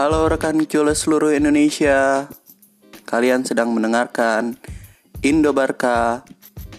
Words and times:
Halo 0.00 0.32
rekan 0.32 0.56
Cule 0.64 0.96
seluruh 0.96 1.28
Indonesia 1.28 2.24
Kalian 3.04 3.44
sedang 3.44 3.76
mendengarkan 3.76 4.56
Indo 5.20 5.52
Barca 5.52 6.24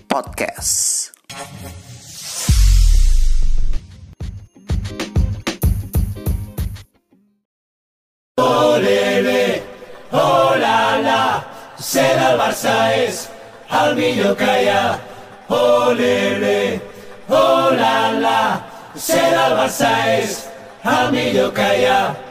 Podcast 0.09 1.13
Ser 11.81 12.17
el 12.17 12.37
Barça 12.41 12.73
és 12.93 13.29
el 13.69 13.97
millor 13.97 14.33
que 14.37 14.49
hi 14.63 14.67
ha. 14.69 14.97
Olele, 15.49 16.79
oh 17.27 17.69
la 17.73 18.13
la. 18.21 18.41
Ser 18.95 19.33
el 19.33 19.57
Barça 19.57 19.91
és 20.13 20.45
el 20.85 21.09
millor 21.11 21.49
que 21.57 21.71
hi 21.81 21.87
ha. 21.89 22.30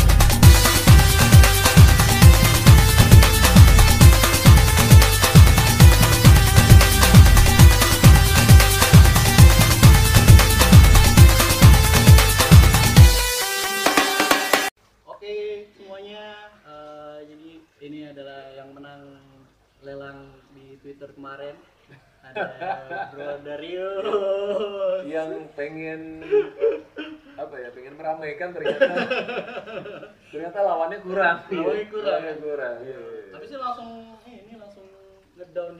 lelang 19.81 20.19
di 20.51 20.77
Twitter 20.77 21.09
kemarin. 21.11 21.55
Ada 22.21 23.09
Bro 23.09 23.41
Darius. 23.41 24.05
yang 25.09 25.49
pengen 25.51 26.21
apa 27.33 27.55
ya 27.57 27.69
pengen 27.73 27.97
meramaikan 27.97 28.53
ternyata 28.53 28.93
ternyata 30.29 30.57
lawannya 30.61 31.01
kurang 31.01 31.41
Lawannya 31.49 31.85
kurang. 31.89 32.13
Lawannya 32.21 32.35
kurang 32.37 32.75
iya, 32.85 32.93
iya, 32.93 32.99
iya. 33.17 33.31
Tapi 33.33 33.45
sih 33.49 33.57
langsung 33.57 33.89
ini 34.23 34.53
langsung 34.55 34.85
ngedown. 35.33 35.75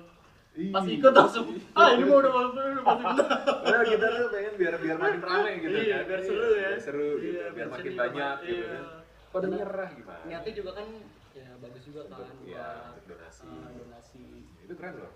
Pas 0.52 0.84
ikut 0.84 1.14
langsung, 1.16 1.46
ah 1.72 1.96
ini 1.96 2.04
mau 2.04 2.20
udah 2.20 2.34
masuk, 2.36 2.60
udah 2.60 2.84
masuk. 2.84 3.28
Padahal 3.64 3.86
kita 3.88 4.06
tuh 4.12 4.28
pengen 4.36 4.54
biar 4.60 4.74
biar 4.84 4.98
makin 5.00 5.22
ramai 5.24 5.54
gitu 5.64 5.78
Iya, 5.80 5.98
kan 6.04 6.08
biar 6.12 6.22
seru 6.28 6.44
ya. 6.52 6.68
biar 6.68 6.82
seru 6.84 7.10
gitu 7.16 7.24
Iya, 7.32 7.46
biar 7.46 7.52
biar 7.56 7.68
makin 7.72 7.94
banyak 7.96 8.36
iya. 8.42 8.50
gitu 8.52 8.66
kan 8.68 8.84
pada 9.32 9.46
nyerah 9.48 9.90
gimana 9.96 10.24
Niatnya 10.28 10.52
juga 10.52 10.72
kan 10.76 10.88
ya 11.32 11.56
bagus 11.64 11.84
juga 11.88 12.02
kan 12.12 12.28
Iya, 12.44 12.68
buat 12.68 12.92
untuk 13.00 13.06
donasi. 13.16 13.48
eh, 13.48 13.72
donasi. 13.80 14.24
itu 14.68 14.74
keren 14.76 14.96
loh 15.00 15.14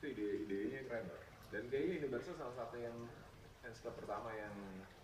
itu 0.00 0.04
ide 0.12 0.26
idenya 0.44 0.80
keren 0.84 1.04
loh 1.08 1.20
dan 1.48 1.62
kayaknya 1.72 1.94
ini 2.04 2.06
Barca 2.12 2.32
salah 2.36 2.54
satu 2.54 2.76
yang 2.76 2.96
fans 3.62 3.78
club 3.80 3.96
pertama 3.96 4.28
yang 4.36 4.52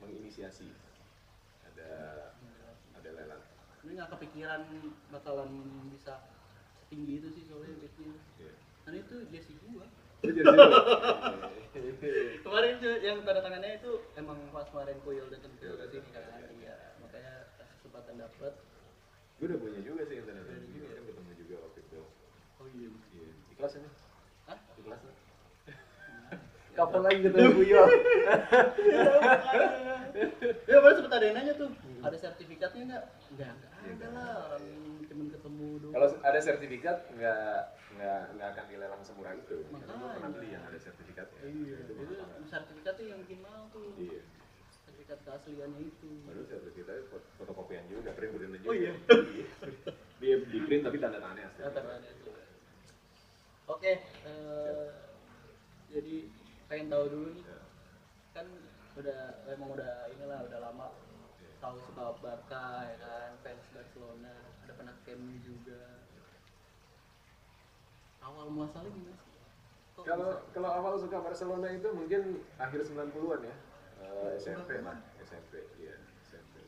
menginisiasi 0.02 0.68
ada 1.64 1.90
ada 2.92 3.08
lelang 3.08 3.44
Ini 3.80 3.96
nggak 3.96 4.12
kepikiran 4.12 4.60
bakalan 5.08 5.48
bisa 5.88 6.28
setinggi 6.76 7.24
itu 7.24 7.28
sih 7.32 7.48
soalnya 7.48 7.80
bednya. 7.80 8.12
Iya. 8.36 8.52
Dan 8.84 8.92
itu 9.00 9.14
jersey 9.32 9.56
gua. 9.64 9.88
Dulu. 10.20 10.44
kemarin 12.44 12.72
tuh 12.76 12.94
yang 13.00 13.24
tanda 13.24 13.40
tangannya 13.40 13.80
itu 13.80 13.92
emang 14.20 14.36
pas 14.52 14.68
kemarin 14.68 15.00
Koyol 15.00 15.32
datang 15.32 15.56
ke 15.56 15.64
sini 15.88 16.12
kan 16.12 16.28
iya. 16.60 16.92
makanya 17.00 17.48
kesempatan 17.80 18.20
dapet 18.20 18.52
gue 19.40 19.48
udah 19.48 19.56
punya 19.56 19.80
juga 19.80 20.04
sih 20.04 20.16
internet. 20.20 20.44
Juga 20.44 20.60
juga. 20.68 20.88
kan 20.92 21.02
ketemu 21.08 21.30
juga 21.40 21.54
waktu 21.64 21.80
itu. 21.80 22.00
Oh 22.60 22.66
iya. 22.76 22.88
Iya. 23.16 23.30
Ikhlas 23.56 23.72
ini? 23.80 23.88
Hah? 24.44 24.58
ikhlas 24.76 25.00
lah. 25.00 25.16
Kapan 26.76 27.00
lagi 27.00 27.18
ketemu 27.24 27.50
Buyo 27.56 27.82
ya 30.68 30.76
baru 30.84 30.94
sempet 31.00 31.12
ada 31.16 31.24
yang 31.24 31.36
nanya 31.40 31.54
tuh. 31.56 31.70
Ada 32.04 32.16
sertifikatnya 32.20 32.82
nggak? 32.84 33.04
Nggak 33.32 33.52
nggak 33.56 33.72
ada 33.80 34.08
lah. 34.12 34.60
cuman 35.08 35.26
ketemu 35.32 35.66
doang. 35.80 35.94
Kalau 35.96 36.08
ada 36.20 36.38
sertifikat 36.44 36.96
nggak 37.16 37.56
nggak 37.96 38.20
nggak 38.36 38.48
akan 38.52 38.64
dilelang 38.68 39.02
semurah 39.02 39.32
itu. 39.34 39.58
Karena 39.64 39.80
gue 39.80 39.96
Makanya. 39.96 40.14
pernah 40.20 40.30
beli 40.36 40.48
yang 40.52 40.64
ada 40.68 40.78
sertifikatnya. 40.78 41.40
Iya 41.48 41.76
itu 41.88 41.92
sertifikatnya 42.44 43.04
yang 43.08 43.18
bikin 43.24 43.38
mahal 43.40 43.64
tuh. 43.72 43.88
Iya 43.96 44.20
sertifikat 45.10 45.42
keasliannya 45.42 45.82
itu. 45.82 46.10
Baru 46.22 46.42
sertifikatnya 46.46 47.02
fot- 47.10 47.30
fotokopian 47.34 47.82
juga 47.90 48.14
print 48.14 48.30
print 48.30 48.52
juga 48.62 48.70
Oh, 48.70 48.76
iya. 48.78 48.92
dia 50.22 50.34
di 50.38 50.58
print 50.62 50.82
tapi 50.86 50.96
tanda 51.02 51.18
tangannya 51.18 51.44
asli. 51.50 51.60
Tanda 51.66 51.74
tangannya 51.82 52.10
itu. 52.14 52.30
oke 53.66 53.92
eh, 54.26 54.86
jadi 55.90 56.16
pengen 56.70 56.86
tahu 56.90 57.04
dulu 57.10 57.28
nih. 57.34 57.42
Ya. 57.42 57.58
kan 58.30 58.46
udah 58.94 59.18
emang 59.50 59.70
udah 59.74 59.92
inilah 60.14 60.38
udah 60.46 60.58
lama 60.62 60.86
tahu 61.58 61.74
suka 61.82 62.14
Barca 62.22 62.86
ya 62.86 62.96
kan 63.02 63.30
fans 63.42 63.66
Barcelona 63.74 64.34
ada 64.62 64.72
pernah 64.78 64.94
ke 65.02 65.18
MU 65.18 65.34
juga. 65.42 65.82
Awal 68.22 68.46
muasalnya 68.52 68.90
gimana 68.94 69.18
sih? 69.26 69.38
Kalau 70.06 70.30
kalau 70.54 70.70
awal 70.70 70.94
suka 71.02 71.18
Barcelona 71.18 71.68
itu 71.74 71.88
mungkin 71.90 72.46
akhir 72.62 72.86
90-an 72.86 73.42
ya 73.42 73.56
SMP 74.38 74.70
lah, 74.82 74.98
SMP, 75.22 75.52
iya 75.78 75.94
SMP. 76.26 76.64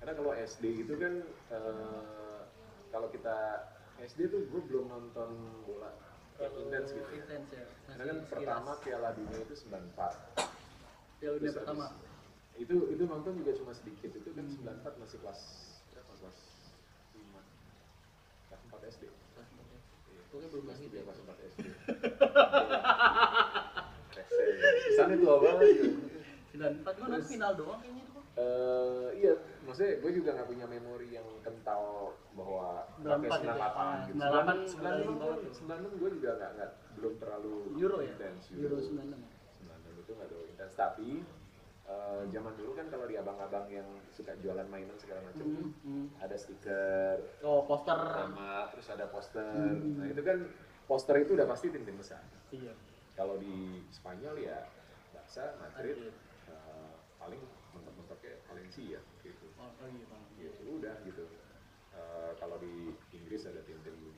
Karena 0.00 0.12
kalau 0.16 0.32
SD 0.32 0.64
itu 0.86 0.94
kan 0.96 1.14
uh, 1.52 2.40
kalau 2.92 3.08
kita 3.12 3.68
SD 4.00 4.28
tuh 4.28 4.44
gue 4.48 4.60
belum 4.68 4.92
nonton 4.92 5.30
bola 5.64 5.92
yang 6.36 6.52
intens 6.60 6.92
gitu. 6.92 7.08
Intens 7.16 7.48
ya. 7.48 7.64
Karena 7.88 8.04
kan 8.12 8.18
pertama 8.28 8.70
Piala 8.84 9.10
Dunia 9.16 9.40
itu 9.40 9.54
94. 9.56 11.20
Piala 11.20 11.36
Dunia 11.40 11.52
pertama. 11.56 11.84
Habis, 11.88 12.04
itu 12.56 12.76
itu 12.92 13.02
nonton 13.04 13.36
juga 13.36 13.52
cuma 13.56 13.72
sedikit 13.76 14.10
itu 14.16 14.28
kan 14.32 14.44
hmm. 14.44 14.64
94 14.64 15.00
masih 15.00 15.18
kelas 15.20 15.40
berapa 15.92 16.12
ya, 16.12 16.16
kelas 16.24 16.40
5 17.16 17.24
kelas 18.48 18.62
4 18.68 18.92
SD. 18.96 19.02
Kelas 19.08 19.48
SD. 19.52 19.74
Iya. 20.12 20.22
Pokoknya 20.32 20.48
belum 20.52 20.66
lagi 20.68 20.84
dia 20.88 21.02
kelas 21.04 21.18
4 21.20 21.48
SD. 21.52 21.60
Sana 24.96 25.12
itu 25.12 25.26
apa? 25.28 25.50
94 26.56 26.96
gue 26.96 27.06
nonton 27.06 27.24
final 27.28 27.52
doang 27.54 27.78
kayaknya 27.84 28.02
itu 28.04 28.20
uh, 28.36 29.08
iya 29.16 29.34
maksudnya 29.64 29.92
gue 30.00 30.12
juga 30.12 30.28
gak 30.36 30.48
punya 30.48 30.66
memori 30.68 31.08
yang 31.12 31.28
kental 31.42 32.14
bahwa 32.36 32.84
pakai 33.00 33.28
98 33.42 34.08
gitu. 34.12 34.20
98 34.20 35.96
96 35.96 36.00
gue 36.00 36.10
juga 36.20 36.30
gak, 36.38 36.50
nggak 36.60 36.70
belum 36.96 37.14
terlalu 37.20 37.54
Euro 37.76 37.98
ya? 38.00 38.12
intense, 38.12 38.44
gitu. 38.52 38.60
Euro, 38.68 38.76
Euro 38.80 39.04
96 39.04 40.00
96 40.00 40.02
itu 40.04 40.10
nggak 40.16 40.28
terlalu 40.28 40.46
intens. 40.52 40.72
Tapi 40.76 41.10
uh, 41.88 42.22
zaman 42.28 42.52
dulu 42.54 42.70
kan 42.76 42.86
kalau 42.92 43.06
di 43.08 43.16
abang-abang 43.16 43.66
yang 43.72 43.88
suka 44.12 44.32
jualan 44.40 44.66
mainan 44.68 44.96
segala 45.00 45.24
macam 45.24 45.46
mm 45.46 45.70
-hmm. 45.82 46.04
ada 46.20 46.36
stiker 46.36 47.16
oh 47.42 47.64
poster. 47.64 47.96
sama 47.96 48.68
terus 48.70 48.86
ada 48.92 49.06
poster. 49.08 49.54
Mm 49.54 49.76
-hmm. 49.80 49.92
nah 49.96 50.04
hmm. 50.06 50.12
itu 50.14 50.22
kan 50.22 50.38
poster 50.86 51.16
itu 51.18 51.32
udah 51.34 51.46
pasti 51.48 51.66
tim-tim 51.72 51.96
besar. 51.98 52.22
Iya. 52.52 52.74
Kalau 53.16 53.40
di 53.40 53.80
Spanyol 53.90 54.36
ya 54.44 54.68
Barca 55.14 55.44
Madrid 55.58 56.12
paling 57.26 57.42
mentok-mentoknya 57.74 58.34
Valencia 58.46 59.00
gitu. 59.26 59.46
oh, 59.58 59.70
oh 59.82 59.88
iya 59.90 60.06
Gitu 60.38 60.62
udah 60.78 60.94
gitu. 61.02 61.26
Eh, 61.96 62.32
kalau 62.38 62.56
di 62.62 62.94
Inggris 63.10 63.42
ada 63.50 63.58
tim-tim 63.66 64.14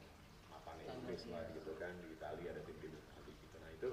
Sama, 0.52 0.76
Inggris 0.84 1.24
lah 1.32 1.48
gitu 1.56 1.72
kan, 1.80 1.96
di 2.04 2.12
Italia 2.12 2.52
ada 2.52 2.60
tim-tim 2.68 2.92
seperti 3.00 3.32
gitu. 3.32 3.56
Nah 3.56 3.70
itu 3.72 3.88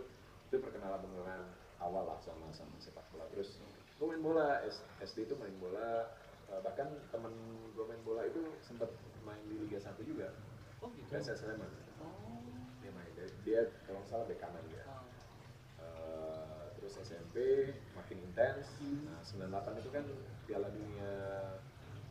itu 0.52 0.56
perkenalan 0.59 1.00
pengenalan 1.00 1.48
awal 1.80 2.03
lah 2.03 2.20
sama 2.20 2.52
sama 2.52 2.76
sepak 2.84 3.08
bola. 3.16 3.24
Terus 3.31 3.56
gue 3.96 4.06
main 4.12 4.20
bola 4.20 4.59
SD 5.00 5.32
itu 5.32 5.35
main 5.40 5.56
bola 5.64 6.11
eh, 6.52 6.59
bahkan 6.59 6.91
temen 7.16 7.32
gue 7.72 7.85
main 7.88 8.02
bola 8.03 8.28
itu 8.28 8.44
sempat 8.59 8.91
main 9.23 9.40
di 9.47 9.56
Liga 9.64 9.79
1 9.79 9.96
juga. 10.03 10.35
oh 10.84 10.91
gitu 10.91 11.08
PSS 11.08 11.47
Sleman. 11.47 11.72
oh 12.03 12.44
Dia 12.84 12.91
main 12.91 13.08
dia, 13.16 13.28
dia 13.47 13.61
kalau 13.88 14.03
nggak 14.03 14.11
salah 14.11 14.26
bek 14.28 14.44
kanan 14.44 14.64
dia. 14.68 14.84
Ah. 14.84 15.03
Eh, 15.79 16.64
terus 16.76 17.00
SMP 17.00 17.38
intens. 18.35 18.67
Nah, 19.08 19.47
98 19.47 19.79
itu 19.79 19.90
kan 19.96 20.03
Piala 20.43 20.67
Dunia 20.67 21.11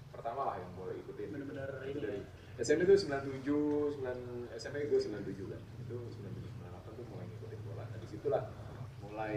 pertama 0.08 0.40
lah 0.48 0.56
yang 0.56 0.72
boleh 0.72 0.96
ikutin. 1.04 1.28
Bener-bener 1.36 1.68
Itu 1.84 1.88
ini 1.92 2.00
dari 2.00 2.20
ya. 2.56 2.64
SMP 2.64 2.88
itu 2.88 2.96
97, 2.96 3.44
9 3.44 4.56
SMP 4.56 4.88
gue 4.88 5.00
97 5.04 5.52
kan. 5.52 5.60
Itu 5.84 5.96
97 6.16 6.48
98 6.64 6.96
tuh 6.96 7.04
mulai 7.12 7.28
ngikutin 7.28 7.60
bola. 7.68 7.84
Nah, 7.84 7.98
di 8.00 8.08
situlah 8.08 8.42
mulai 9.04 9.36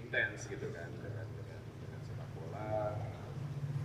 intens 0.00 0.48
gitu 0.48 0.66
kan 0.72 0.88
dengan 0.96 1.28
dengan 1.28 1.60
dengan 1.60 2.00
sepak 2.00 2.28
bola. 2.32 2.96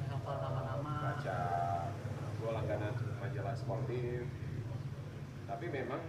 hafal 0.07 0.37
nama-nama 0.39 0.93
Baca 1.11 1.39
gue 2.39 2.51
langganan 2.55 2.95
majalah 3.19 3.55
sportif. 3.59 4.23
Tapi 5.43 5.65
memang 5.67 5.99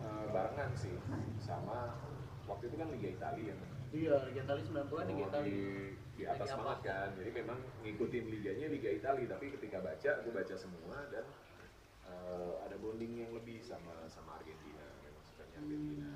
eh, 0.00 0.24
barengan 0.32 0.72
sih 0.72 0.96
sama 1.44 2.00
waktu 2.48 2.72
itu 2.72 2.76
kan 2.80 2.88
Liga 2.88 3.12
Italia 3.12 3.52
iya 3.90 4.14
Liga 4.24 4.40
Italia 4.42 4.64
90 4.64 5.00
an 5.00 5.06
Liga 5.06 5.18
Oh, 5.18 5.28
Italia. 5.28 5.48
di, 5.48 5.58
di 6.14 6.22
atas 6.24 6.48
apa? 6.48 6.60
banget 6.60 6.80
kan. 6.84 7.08
Jadi 7.14 7.30
memang 7.32 7.58
ngikutin 7.80 8.24
liganya 8.28 8.66
Liga 8.68 8.90
Italia 8.90 9.26
tapi 9.28 9.46
ketika 9.50 9.78
baca 9.78 10.10
gue 10.18 10.32
baca 10.32 10.54
semua 10.54 10.96
dan 11.08 11.24
eh, 12.04 12.52
ada 12.62 12.76
bonding 12.76 13.12
yang 13.16 13.32
lebih 13.32 13.58
sama 13.60 13.94
sama 14.06 14.36
Argentina 14.36 14.84
memang 15.00 15.22
sukanya 15.22 15.56
Argentina. 15.56 16.10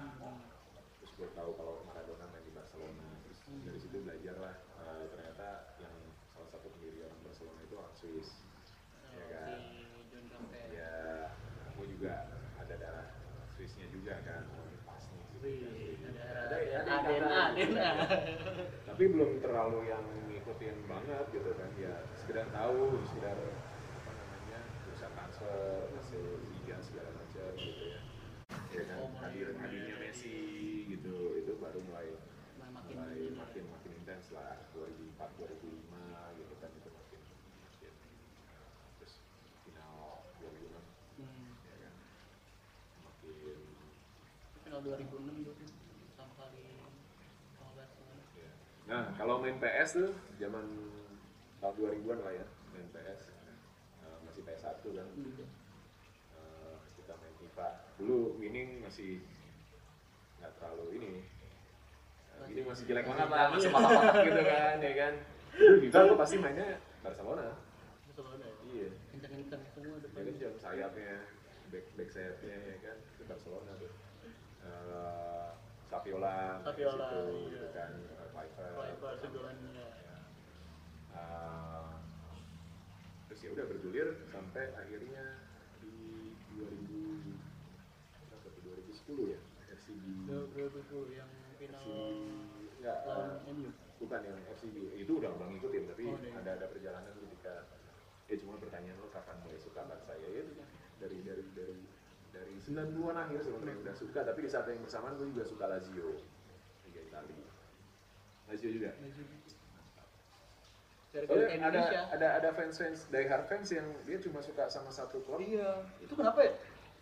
Terus 0.98 1.12
gue 1.14 1.28
tahu 1.32 1.50
kalau 1.54 1.82
Maradona 1.84 2.26
main 2.28 2.42
di 2.42 2.52
Barcelona 2.52 3.04
terus 3.24 3.40
dari 3.62 3.78
situ 3.78 3.96
belajar 4.00 4.36
lah 4.38 4.54
eh, 4.78 5.04
ternyata 5.08 5.48
yang 5.78 5.94
salah 6.28 6.48
satu 6.48 6.66
pendiri 6.70 7.02
orang 7.02 7.20
Barcelona 7.22 7.60
itu 7.60 7.74
orang 7.74 7.94
Swiss 7.94 8.30
ya 9.12 9.24
kan 9.28 9.60
si 9.60 9.80
John 10.08 10.24
Campbell 10.26 10.68
ya 10.72 10.92
aku 11.68 11.84
juga 11.84 12.32
ada 12.56 12.74
darah 12.74 13.08
Swissnya 13.52 13.84
juga 13.88 14.16
kan 14.24 14.48
oh, 14.48 14.64
ini 14.64 14.78
pas 14.82 15.04
nih 15.04 15.20
gitu 15.20 15.36
Wih, 15.44 15.60
kan. 16.00 16.12
ada 16.16 16.32
Ada- 16.32 16.56
ada 16.56 16.72
ada 16.72 16.92
ADN 16.96 17.20
ikatan. 17.20 17.52
ADN 17.52 18.72
tapi 18.92 19.08
belum 19.08 19.40
terlalu 19.40 19.88
yang 19.88 20.04
ngikutin 20.28 20.84
banget 20.84 21.24
gitu 21.32 21.48
kan. 21.56 21.72
Ya 21.80 22.04
sekedar 22.12 22.44
tahu 22.52 23.00
sekedar 23.08 23.40
apa 23.40 24.10
namanya 24.12 24.60
urusan 24.84 25.08
transfer 25.16 25.88
hasil 25.96 26.20
liga 26.52 26.76
segala 26.84 27.08
macam 27.16 27.56
gitu 27.56 27.84
ya. 27.88 28.00
Ya 28.68 28.82
kan 28.84 28.96
Oh, 29.00 29.08
hadir 29.16 29.56
hadirnya 29.56 29.96
Messi 29.96 30.84
gitu 30.92 31.40
itu 31.40 31.56
baru 31.56 31.80
mulai 31.88 32.20
makin 32.60 33.00
mulai 33.00 33.32
makin 33.32 33.64
makin 33.72 33.90
intens 33.96 34.28
lah. 34.36 34.60
2004 34.76 35.40
2005 35.40 36.36
gitu 36.36 36.54
kan 36.60 36.70
itu 36.76 36.90
makin 36.92 37.20
makin 37.64 37.92
terus 39.00 39.14
final 39.64 40.28
2006 40.36 40.68
hmm. 41.16 41.48
ya 41.64 41.76
kan 41.80 41.94
makin 43.08 43.56
final 44.60 44.80
2006 44.84 45.48
tuh 45.48 45.56
sama 46.12 46.32
kali 46.36 46.60
sama 47.56 47.72
Barcelona 47.72 48.20
Ya. 48.32 48.48
Nah, 48.82 49.14
kalau 49.14 49.38
main 49.38 49.56
PS 49.56 49.90
tuh 49.96 50.10
zaman 50.36 50.66
tahun 51.58 51.74
2000-an 51.78 52.18
lah 52.20 52.32
ya, 52.34 52.46
main 52.74 52.86
PS. 52.90 53.20
Eh, 54.02 54.16
masih 54.26 54.42
PS1 54.42 54.82
kan. 54.82 55.08
Eh, 56.34 56.74
kita 56.98 57.12
main 57.14 57.34
FIFA. 57.38 57.68
Dulu 57.96 58.18
winning 58.36 58.82
masih 58.82 59.22
nggak 60.38 60.52
terlalu 60.58 60.86
ini. 60.98 61.12
Eh, 62.34 62.46
winning 62.50 62.66
masih 62.66 62.84
jelek 62.84 63.06
banget 63.06 63.28
lah, 63.30 63.46
masih 63.54 63.70
malah 63.70 64.14
gitu 64.20 64.40
kan, 64.42 64.76
ya 64.82 64.92
kan. 64.98 65.14
Dulu 65.54 65.74
FIFA 65.80 65.98
tuh 66.10 66.16
pasti 66.18 66.36
mainnya 66.38 66.68
Barcelona. 67.00 67.46
Barcelona 68.06 68.44
ya 68.44 68.56
Iya. 68.72 68.88
kencang-kencang 69.12 69.62
semua 69.68 69.94
Ya 69.94 70.00
depan 70.00 70.22
kan 70.24 70.34
jam 70.40 70.52
sayapnya, 70.56 71.14
back 71.68 71.86
back 71.92 72.08
sayapnya 72.08 72.56
ya 72.56 72.76
kan, 72.80 72.96
itu 72.98 73.22
Barcelona 73.24 73.72
tuh. 73.78 73.92
Eh, 74.62 75.48
Saviola, 75.92 76.56
Saviola, 76.64 77.08
iya. 77.28 77.52
gitu 77.52 77.68
kan, 77.76 77.81
eh, 79.04 79.16
sebelannya 79.18 79.86
Uh, 81.12 81.92
terus 83.28 83.44
ya 83.44 83.52
udah 83.52 83.68
bergulir 83.68 84.16
sampai 84.24 84.72
akhirnya 84.72 85.44
di 85.76 85.92
2000 86.56 87.36
berapa 88.32 88.48
tuh 88.48 88.62
2010 88.64 89.36
ya 89.36 89.40
FCB 89.70 90.04
2020 90.24 91.12
yang 91.12 91.28
final 91.60 91.84
FCB 91.84 92.00
enggak 92.80 92.96
lawan 93.04 93.28
uh, 93.44 93.52
MU 93.52 93.68
bukan 94.00 94.20
yang 94.24 94.40
FCB 94.56 94.76
itu 94.96 95.12
udah 95.12 95.30
udah 95.30 95.46
ngikutin 95.52 95.84
tapi 95.84 96.02
Oh, 96.08 96.16
udah. 96.16 96.32
ada 96.40 96.50
ada 96.56 96.66
perjalanan 96.66 97.12
ketika 97.12 97.54
ya 98.24 98.36
cuma 98.40 98.56
pertanyaan 98.56 98.96
lo 98.96 99.12
kapan 99.12 99.36
mulai 99.44 99.60
suka 99.60 99.84
Barca 99.84 100.16
ya 100.16 100.28
itu 100.32 100.52
dari 100.96 101.18
dari 101.20 101.44
dari 101.52 101.76
dari 102.32 102.54
90-an 102.56 103.16
akhir 103.20 103.44
sebenarnya 103.44 103.76
udah 103.84 103.94
suka 103.94 104.20
tapi 104.24 104.40
di 104.40 104.50
saat 104.50 104.64
yang 104.64 104.80
bersamaan 104.80 105.20
gue 105.20 105.28
juga 105.28 105.44
suka 105.44 105.68
Lazio 105.68 106.24
Liga 106.88 107.00
Italia 107.04 107.41
Lazio 108.52 108.68
juga. 108.68 108.90
Dari 111.12 111.26
Soalnya 111.28 111.44
ada 111.44 111.56
Indonesia 111.56 112.00
ada 112.08 112.28
ada 112.40 112.48
fans 112.56 112.74
fans 112.80 113.00
die 113.12 113.28
hard 113.28 113.44
fans 113.44 113.68
yang 113.68 113.84
dia 114.08 114.16
cuma 114.16 114.40
suka 114.40 114.64
sama 114.68 114.88
satu 114.88 115.20
klub. 115.24 115.40
iya. 115.40 115.84
Itu 116.00 116.16
kenapa 116.16 116.40
ya? 116.40 116.52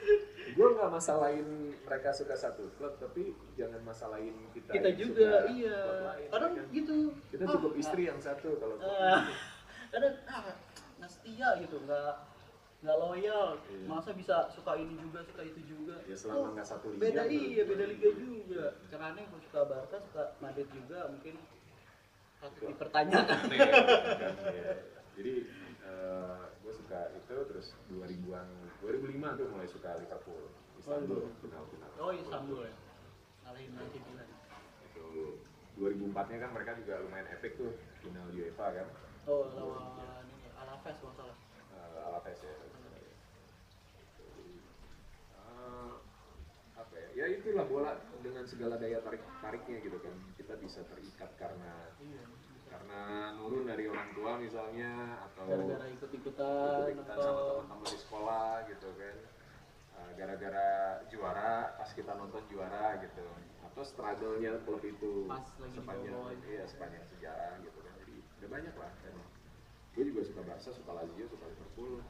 gue 0.47 0.67
nggak 0.71 0.87
masalahin 0.87 1.75
mereka 1.83 2.15
suka 2.15 2.31
satu 2.31 2.71
klub 2.79 2.95
tapi 2.95 3.35
jangan 3.59 3.83
masalahin 3.83 4.35
kita. 4.55 4.71
kita 4.71 4.87
yang 4.87 4.99
juga 4.99 5.29
suka 5.43 5.51
iya. 5.51 5.79
kadang 6.31 6.53
ya 6.55 6.63
kan? 6.63 6.75
gitu. 6.75 6.97
Kita 7.27 7.43
Ah, 7.43 7.51
cukup 7.59 7.71
istri 7.75 8.01
yang 8.07 8.19
satu 8.23 8.49
kalau 8.55 8.75
ah, 8.79 9.27
kadang 9.91 10.15
ah 10.31 10.55
nggak 10.97 11.11
setia 11.11 11.49
gitu 11.59 11.75
nggak 11.83 12.13
nggak 12.77 12.97
loyal. 12.97 13.57
Iya. 13.65 13.85
masa 13.89 14.13
bisa 14.13 14.35
suka 14.53 14.77
ini 14.77 14.93
juga 14.97 15.25
suka 15.25 15.41
itu 15.41 15.61
juga? 15.65 15.97
Ya 16.05 16.13
selama 16.13 16.37
Oh, 16.37 16.49
nggak 16.53 16.67
satu 16.67 16.93
liga. 16.93 17.01
beda 17.03 17.23
iya 17.25 17.63
beda 17.65 17.85
liga 17.85 18.09
juga. 18.13 18.65
Caranya 18.87 19.21
gue 19.25 19.41
suka 19.43 19.59
Barca 19.65 19.97
suka 19.99 20.23
Madrid 20.37 20.69
juga 20.69 21.09
mungkin 21.09 21.35
patut 22.37 22.69
dipertanyakan. 22.69 23.37
Aneh, 23.43 23.57
kan, 23.57 24.33
ya. 24.53 24.63
Jadi 25.17 25.33
gue 26.61 26.73
suka 26.75 26.99
itu 27.15 27.35
terus 27.49 27.67
2000-an 27.89 28.47
2005 28.79 29.39
tuh 29.39 29.47
mulai 29.49 29.67
suka 29.67 29.89
Liverpool. 29.97 30.45
Istanbul 30.77 31.25
Oh, 31.25 31.33
final 31.41 31.63
final. 31.65 31.89
oh 31.97 32.11
Istanbul 32.13 32.61
ya? 32.61 32.73
Ngalahin 33.41 33.71
AC 33.73 33.93
Milan. 33.97 34.29
Itu 34.85 35.05
2004 35.77 36.29
nya 36.29 36.37
kan 36.39 36.51
mereka 36.53 36.71
juga 36.77 37.01
lumayan 37.01 37.25
epic 37.33 37.57
tuh 37.57 37.73
final 37.99 38.29
UEFA 38.29 38.67
kan. 38.71 38.87
Oh 39.25 39.49
lawan 39.49 39.81
ini 40.29 40.53
Alaves 40.53 40.95
kalau 41.01 41.11
nggak 41.11 41.25
salah 41.25 41.37
ya. 42.35 42.55
Eh, 45.37 45.93
apa 46.77 46.95
ya? 46.95 47.09
Ya 47.15 47.25
itulah 47.31 47.65
bola 47.65 47.91
dengan 48.19 48.43
segala 48.43 48.75
daya 48.75 48.99
tarik 49.01 49.23
tariknya 49.39 49.77
gitu 49.81 49.97
kan. 50.03 50.15
Kita 50.35 50.53
bisa 50.59 50.83
terikat 50.91 51.31
karena 51.39 51.73
iya. 52.03 52.23
karena 52.67 53.31
nurun 53.39 53.63
dari 53.63 53.87
orang 53.87 54.11
tua 54.11 54.35
misalnya 54.35 55.23
atau 55.31 55.47
gara-gara 55.47 55.87
ikut-ikutan 55.87 56.91
ikut-ikutan 56.91 57.15
atau 57.15 57.23
sama 57.23 57.41
teman-teman 57.47 57.87
di 57.87 57.99
sekolah 58.03 58.51
gitu 58.67 58.89
kan. 58.99 59.17
Uh, 59.97 60.11
gara-gara 60.13 60.69
juara 61.09 61.73
pas 61.79 61.89
kita 61.95 62.11
nonton 62.13 62.43
juara 62.51 62.99
gitu. 63.01 63.25
Atau 63.65 63.83
struggle-nya 63.85 64.61
klub 64.65 64.83
itu 64.83 65.25
Pas 65.25 65.47
lagi 65.57 65.73
di 65.73 65.77
sepanjang 65.79 66.17
iya 66.45 66.63
sepanjang 66.67 67.05
sejarah 67.07 67.55
gitu 67.63 67.79
kan. 67.81 67.93
Jadi 68.03 68.15
udah 68.37 68.49
banyak 68.51 68.75
lah 68.77 68.91
kan 69.01 69.15
gue 69.97 70.13
juga 70.13 70.21
suka 70.29 70.41
Barca 70.45 70.69
suka 70.69 70.91
Lazio 70.93 71.25
suka 71.25 71.49
Liverpool 71.49 72.05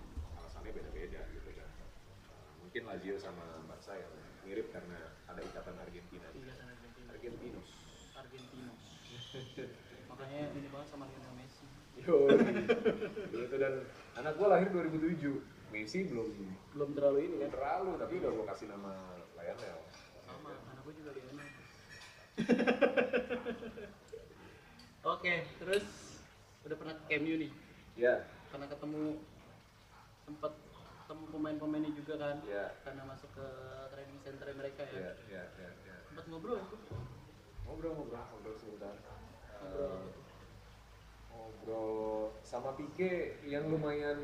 alasannya 0.67 0.75
beda-beda 0.75 1.21
gitu 1.31 1.49
kan 1.53 1.69
Uh, 2.27 2.51
mungkin 2.59 2.83
Lazio 2.83 3.15
sama 3.15 3.63
Barca 3.65 3.95
yang 3.95 4.11
mirip 4.43 4.67
karena 4.69 4.99
ada 5.25 5.39
ikatan 5.39 5.79
Argentina 5.79 6.27
Iya, 6.29 6.51
kan 6.51 6.67
Argentina. 6.67 7.07
Argentinos 7.07 7.69
Argentina. 8.13 8.71
Makanya 10.11 10.41
ini 10.51 10.67
banget 10.67 10.87
sama 10.89 11.07
Lionel 11.07 11.33
Messi. 11.35 11.65
Yo, 11.97 12.27
gitu 13.31 13.55
dan 13.57 13.73
anak 14.15 14.33
gue 14.35 14.45
lahir 14.45 14.67
2007 14.69 15.39
Messi 15.71 15.99
belum 16.05 16.27
Belum 16.75 16.89
terlalu 16.93 17.19
ini 17.25 17.35
kan? 17.41 17.49
terlalu 17.49 17.91
tapi 17.95 18.13
udah 18.19 18.31
gue 18.33 18.45
kasih 18.45 18.67
nama 18.67 18.91
Lionel 19.33 19.79
Sama, 20.21 20.51
anak 20.67 20.81
gue 20.83 20.93
juga 20.95 21.11
Lionel. 21.15 21.47
Oke, 25.07 25.33
terus 25.57 25.85
udah 26.61 26.75
pernah 26.75 26.95
ke 26.99 27.15
MU 27.17 27.35
nih. 27.39 27.51
ya 27.95 28.27
Karena 28.51 28.67
ketemu 28.67 29.15
sempat 30.27 30.51
ketemu 30.99 31.23
pemain-pemainnya 31.31 31.91
juga 31.95 32.13
kan. 32.19 32.35
ya 32.43 32.67
Karena 32.83 33.07
masuk 33.07 33.31
ke 33.31 33.47
training 33.89 34.19
center 34.19 34.47
mereka 34.51 34.83
ya 34.85 34.91
ya. 34.91 35.11
ya 35.25 35.43
ya, 35.55 35.69
ya. 35.81 35.95
Sempat 36.05 36.25
ngobrol 36.27 36.59
itu. 36.59 36.75
ngobrol 37.63 37.91
ngobrol 37.95 38.19
ngobrol 38.27 38.55
sebentar 38.55 38.91
Ngobrol. 39.57 39.87
Eh, 39.87 40.03
ngobrol 41.29 42.35
sama 42.41 42.75
Pique 42.75 43.11
yang 43.45 43.67
lumayan 43.67 44.19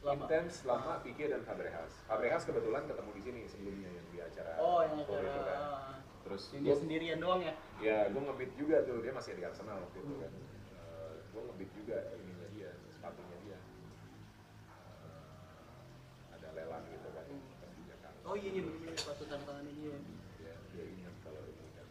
Lama. 0.00 0.14
intens 0.20 0.62
lama 0.62 1.02
Pique 1.02 1.26
dan 1.26 1.42
Fabregas 1.42 1.90
Fabregas 2.04 2.42
kebetulan 2.44 2.86
ketemu 2.86 3.10
di 3.10 3.22
sini 3.24 3.40
sebelumnya 3.44 3.90
yang 3.90 4.06
di 4.08 4.18
acara 4.20 4.54
Oh, 4.56 4.80
yang 4.80 4.94
acara 4.96 5.18
itu 5.24 5.40
kan. 5.40 5.58
terus 6.22 6.42
yang 6.48 6.62
gua- 6.62 6.68
dia 6.68 6.76
sendirian 6.78 7.18
doang 7.18 7.42
ya. 7.42 7.54
ya 7.80 7.98
gue 8.06 8.22
ngebit 8.22 8.54
juga 8.54 8.76
tuh 8.82 9.00
dia 9.00 9.10
masih 9.10 9.34
di 9.34 9.42
Arsenal 9.42 9.82
waktu 9.82 9.98
itu 9.98 10.14
kan 10.16 10.30
Eh, 10.30 11.12
gue 11.26 11.42
ngebit 11.42 11.70
juga 11.74 11.96
ininya 12.14 12.46
dia 12.50 12.70
sepatunya 12.88 13.38
dia 13.40 13.58
Eh, 15.00 15.22
ada 16.32 16.48
lelang 16.52 16.84
gitu 16.86 17.08
kan 17.08 17.24
kan 17.24 17.70
di 17.72 17.82
Jakarta 17.86 18.23
Oh 18.34 18.36
iya 18.36 18.50
iya 18.50 18.66
bener 18.66 18.98
sepatu 18.98 19.30
tanda 19.30 19.46
tangan 19.46 19.62
ini 19.62 19.86
ya. 19.86 19.98
dia 20.42 20.54
dia 20.74 20.84
ingat 20.90 21.14
kalau 21.22 21.38
ini 21.46 21.70
kan 21.70 21.86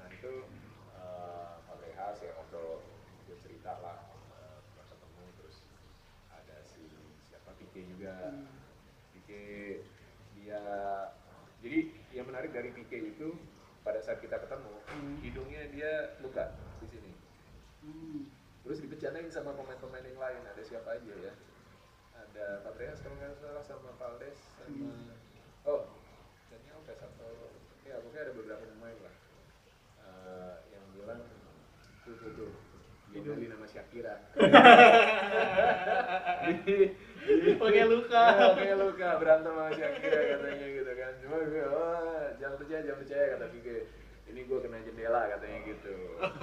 nah 0.00 0.08
itu 0.08 0.32
uh, 0.96 1.60
Fabregas 1.68 2.24
ya 2.24 2.32
ngobrol 2.32 2.80
gue 3.28 3.36
cerita 3.36 3.76
lah 3.84 4.00
uh, 4.32 4.58
ketemu 4.64 5.22
terus 5.36 5.68
ada 6.32 6.56
si 6.64 6.88
siapa 7.28 7.52
Pique 7.54 7.84
juga 7.84 8.32
Hmm. 8.32 8.48
Pique 9.12 9.84
dia 10.32 10.62
jadi 11.60 11.78
yang 12.16 12.24
menarik 12.24 12.48
dari 12.48 12.72
Pique 12.72 13.12
itu 13.12 13.36
pada 13.84 14.00
saat 14.00 14.24
kita 14.24 14.40
ketemu 14.40 14.72
Hmm. 14.88 15.20
hidungnya 15.20 15.68
dia 15.68 15.92
luka 16.24 16.48
di 16.80 16.88
sini 16.88 17.12
Hmm. 17.84 18.24
terus 18.64 18.80
dibicarain 18.80 19.28
sama 19.28 19.52
pemain-pemain 19.52 20.00
yang 20.00 20.16
lain 20.16 20.42
ada 20.48 20.62
siapa 20.64 20.96
aja 20.96 21.12
ya 21.12 21.32
ada 22.16 22.64
Fabregas 22.64 23.04
kalau 23.04 23.20
nggak 23.20 23.36
salah 23.36 23.60
sama 23.60 23.92
Valdes 24.00 24.40
sama 24.56 25.17
oh 25.68 25.84
Daniel 26.48 26.80
Alves 26.80 26.96
atau 26.96 27.52
ya 27.84 28.00
pokoknya 28.00 28.20
ada 28.24 28.32
beberapa 28.32 28.64
pemain 28.64 28.96
lah. 29.04 29.14
Eh, 30.00 30.54
yang 30.72 30.84
bilang 30.96 31.20
tuh 32.08 32.16
tuh 32.16 32.30
tuh 32.32 32.50
diomelin 33.12 33.52
sama 33.52 33.66
Shakira. 33.68 34.14
Pakai 37.60 37.84
luka. 37.84 38.24
Ya, 38.32 38.56
kayak 38.56 38.76
luka 38.80 39.08
berantem 39.20 39.52
sama 39.52 39.68
Shakira 39.76 40.20
katanya 40.32 40.66
gitu 40.72 40.92
kan. 40.96 41.12
Cuma 41.20 41.36
gue 41.44 41.64
oh, 41.68 42.24
jangan 42.40 42.56
percaya 42.56 42.80
jangan 42.88 43.00
percaya 43.04 43.24
kata 43.36 43.46
Vige 43.52 43.78
ini 44.28 44.44
gue 44.44 44.58
kena 44.58 44.78
jendela 44.80 45.22
katanya 45.28 45.58
gitu 45.64 45.94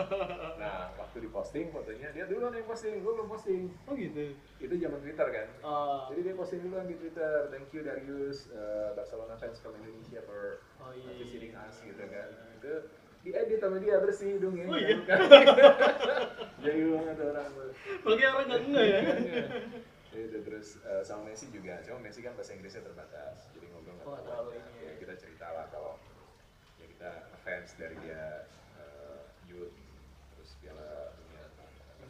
nah 0.61 0.89
waktu 0.95 1.17
diposting 1.21 1.69
fotonya 1.69 2.09
dia 2.09 2.25
duluan 2.25 2.51
yang 2.51 2.65
posting 2.65 2.97
gue 2.97 3.11
belum 3.11 3.27
posting 3.27 3.69
Oh 3.85 3.93
gitu. 3.93 4.33
itu 4.57 4.73
zaman 4.75 4.99
Twitter 4.99 5.27
kan 5.27 5.47
Oh. 5.61 6.09
jadi 6.09 6.19
dia 6.23 6.35
posting 6.35 6.61
duluan 6.61 6.85
di 6.85 6.95
Twitter 6.95 7.47
thank 7.47 7.69
you 7.69 7.81
Darius 7.81 8.49
uh, 8.49 8.93
Barcelona 8.93 9.35
fans 9.35 9.57
from 9.57 9.75
Indonesia 9.75 10.19
for 10.21 10.59
Oh, 10.77 10.89
iya, 10.91 11.07
iya, 11.07 11.19
visiting 11.19 11.51
iya. 11.51 11.63
us 11.63 11.75
gitu 11.79 12.03
kan 12.03 12.29
itu 12.53 12.73
diedit 13.21 13.57
sama 13.57 13.77
dia 13.77 13.97
bersih 13.97 14.37
dong 14.37 14.53
ya 14.53 14.65
Oh, 14.65 14.75
iya? 14.75 14.97
jadi 16.59 16.79
banget 16.87 17.17
orang 17.23 17.49
Pakai 17.97 18.25
orang 18.27 18.45
nggak 18.47 18.61
enggak 18.63 18.85
ya? 18.85 18.99
itu 20.15 20.37
terus 20.41 20.79
eh, 20.81 21.01
sama 21.01 21.27
Messi 21.27 21.49
juga 21.49 21.75
cuma 21.81 21.99
Messi 21.99 22.19
kan 22.19 22.31
bahasa 22.33 22.51
Inggrisnya 22.51 22.81
terbatas 22.81 23.51
jadi 23.51 23.67
ngobrol 23.67 23.93
nggak 23.93 24.07
Oh, 24.07 24.15
terlalu 24.15 24.23
terlalu 24.23 24.49
ini 24.55 24.71
ya 24.79 24.87
ya. 24.87 24.93
kita 24.97 25.13
cerita 25.15 25.47
lah 25.49 25.65
kalau 25.67 25.99
ya 26.75 26.85
kita 26.87 27.09
fans 27.65 27.81
dari 27.81 27.97
dia 28.05 28.45
eh, 28.77 29.25
youth 29.49 29.73
terus 30.37 30.53
piala 30.61 31.17
dunia 31.17 31.49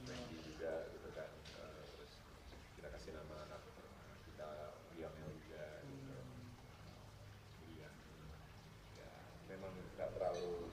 Messi 0.04 0.36
juga 0.44 0.84
gitu 0.92 1.08
kan 1.16 1.32
Eh, 1.32 1.80
terus 1.96 2.12
kita 2.76 2.92
kasih 2.92 3.16
nama 3.16 3.48
anak 3.48 3.64
kita 4.28 4.76
Lionel 5.00 5.32
juga 5.32 5.80
gitu. 5.88 6.12
Jadi 7.56 7.88
ya, 9.00 9.12
memang 9.48 9.72
nggak 9.96 10.12
terlalu 10.20 10.68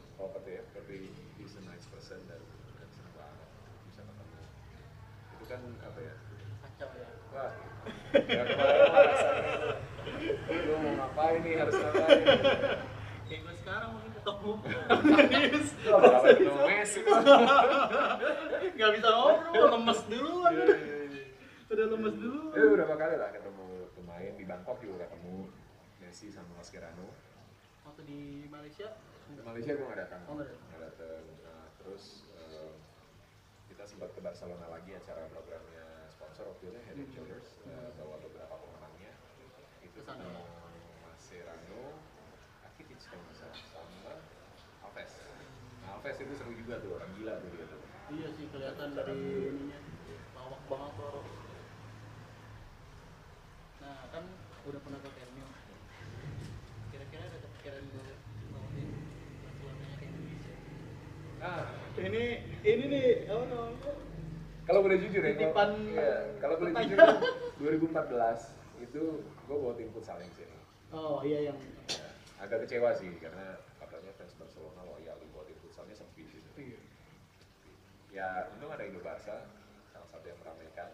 ya 0.50 0.66
tapi 0.74 1.14
he's 1.38 1.54
a 1.54 1.62
nice 1.62 1.86
person 1.86 2.18
dan, 2.26 2.42
dan 2.74 2.88
senang 2.90 3.14
banget 3.14 3.48
bisa 3.86 4.02
ketemu 4.02 4.42
itu 5.30 5.44
kan 5.46 5.62
apa 5.78 6.00
ya 6.02 6.14
Kacau 6.58 6.90
ya. 6.98 7.08
Wah, 7.30 7.54
ya 8.18 8.42
kemarin 8.50 8.82
lu 10.66 10.74
mau 10.74 10.92
ngapain 11.06 11.38
nih 11.46 11.54
harus 11.62 11.74
ngapain? 11.78 12.90
Messi? 16.66 17.00
Gak 18.78 18.90
bisa 18.98 19.08
ngobrol, 19.14 19.66
lemes 19.78 20.00
duluan. 20.10 20.52
Iya, 20.52 20.64
iya, 20.76 20.98
iya. 21.10 21.24
Udah 21.72 21.86
lemes 21.88 22.14
dulu. 22.18 22.52
Eh 22.52 22.66
berapa 22.76 22.94
kali 22.98 23.14
lah 23.16 23.30
ketemu 23.32 23.66
pemain 23.96 24.32
di 24.36 24.44
Bangkok 24.44 24.78
juga 24.82 25.06
ketemu 25.06 25.48
Messi 26.02 26.26
sama 26.28 26.52
Mascherano. 26.58 27.08
Waktu 27.86 28.02
di 28.04 28.46
Malaysia. 28.50 28.88
Di 29.30 29.42
Malaysia 29.42 29.72
gue 29.78 29.86
nggak 29.86 30.00
datang. 30.08 30.20
Oh, 30.28 30.34
nggak 30.36 30.80
datang. 30.82 31.22
Nah, 31.46 31.64
terus 31.80 32.26
kita 33.72 33.84
sempat 33.88 34.12
ke 34.14 34.20
Barcelona 34.20 34.68
lagi 34.68 34.92
acara 34.94 35.26
programnya 35.32 36.06
sponsor 36.06 36.44
waktu 36.46 36.70
itu 36.70 36.78
Head 36.86 36.98
and 37.02 37.10
Shoulders 37.10 37.48
eh, 37.66 37.90
bawa 37.98 38.20
beberapa 38.20 38.54
pemenangnya. 38.54 39.12
Itu 39.82 39.98
Ke 39.98 40.06
sana 40.06 40.22
ketemu 40.22 40.38
ya? 40.38 40.44
Mascherano, 41.02 41.82
Rakitic 42.62 43.00
kalau 43.08 43.22
nggak 43.26 43.36
salah, 43.40 43.58
sama 43.58 44.14
Alves. 44.86 45.12
Alves 46.02 46.18
itu 46.18 46.34
seru 46.34 46.50
juga 46.58 46.82
tuh 46.82 46.98
orang 46.98 47.10
gila 47.14 47.38
tuh 47.38 47.48
dia 47.54 47.62
tuh. 47.70 47.78
Iya 48.10 48.28
sih 48.34 48.50
kelihatan 48.50 48.88
dari 48.98 49.14
ininya. 49.54 49.78
Lawak 50.34 50.62
banget 50.66 50.92
tuh. 50.98 51.22
Nah 53.78 53.96
kan 54.10 54.24
udah 54.66 54.80
pernah 54.82 54.98
ke 54.98 55.10
Nou. 55.38 55.46
Kira-kira 56.90 57.22
ada 57.22 57.38
kepikiran 57.38 57.82
buat 57.94 58.18
bawain 58.50 58.88
Barcelonanya 59.46 59.94
ke 59.94 60.04
Indonesia. 60.10 60.54
Nah, 61.38 61.62
Ini 61.92 62.24
ini 62.66 62.84
nih 62.90 63.06
apa 63.30 63.44
namanya? 63.46 63.92
kalau 64.62 64.80
boleh 64.80 64.98
jujur 64.98 65.22
ya, 65.22 65.34
kalau, 65.34 65.74
iya, 65.86 66.14
kalau 66.38 66.54
boleh 66.56 66.72
jujur 66.72 66.96
pertanyaan. 67.02 68.42
2014 68.42 68.90
itu 68.90 69.02
gue 69.22 69.56
bawa 69.58 69.74
tim 69.78 69.90
futsal 69.94 70.18
yang 70.18 70.32
sini. 70.34 70.58
Oh 70.90 71.22
iya 71.22 71.46
yang 71.46 71.58
Ya, 71.86 72.10
agak 72.42 72.66
kecewa 72.66 72.90
sih 72.94 73.10
karena 73.22 73.54
katanya 73.78 74.10
fans 74.18 74.34
Barcelona 74.34 74.82
loyal 74.82 75.14
di 75.18 75.26
buat 75.30 75.44
tim 75.44 75.58
futsalnya 75.60 75.92
sepi 75.92 76.22
gitu. 76.24 76.48
Iya. 76.56 76.78
Ya 78.12 78.28
untung 78.52 78.68
ada 78.68 78.84
Indo 78.84 79.00
Barca, 79.00 79.48
salah 79.88 80.08
satu 80.08 80.24
yang 80.24 80.38
meramaikan 80.38 80.88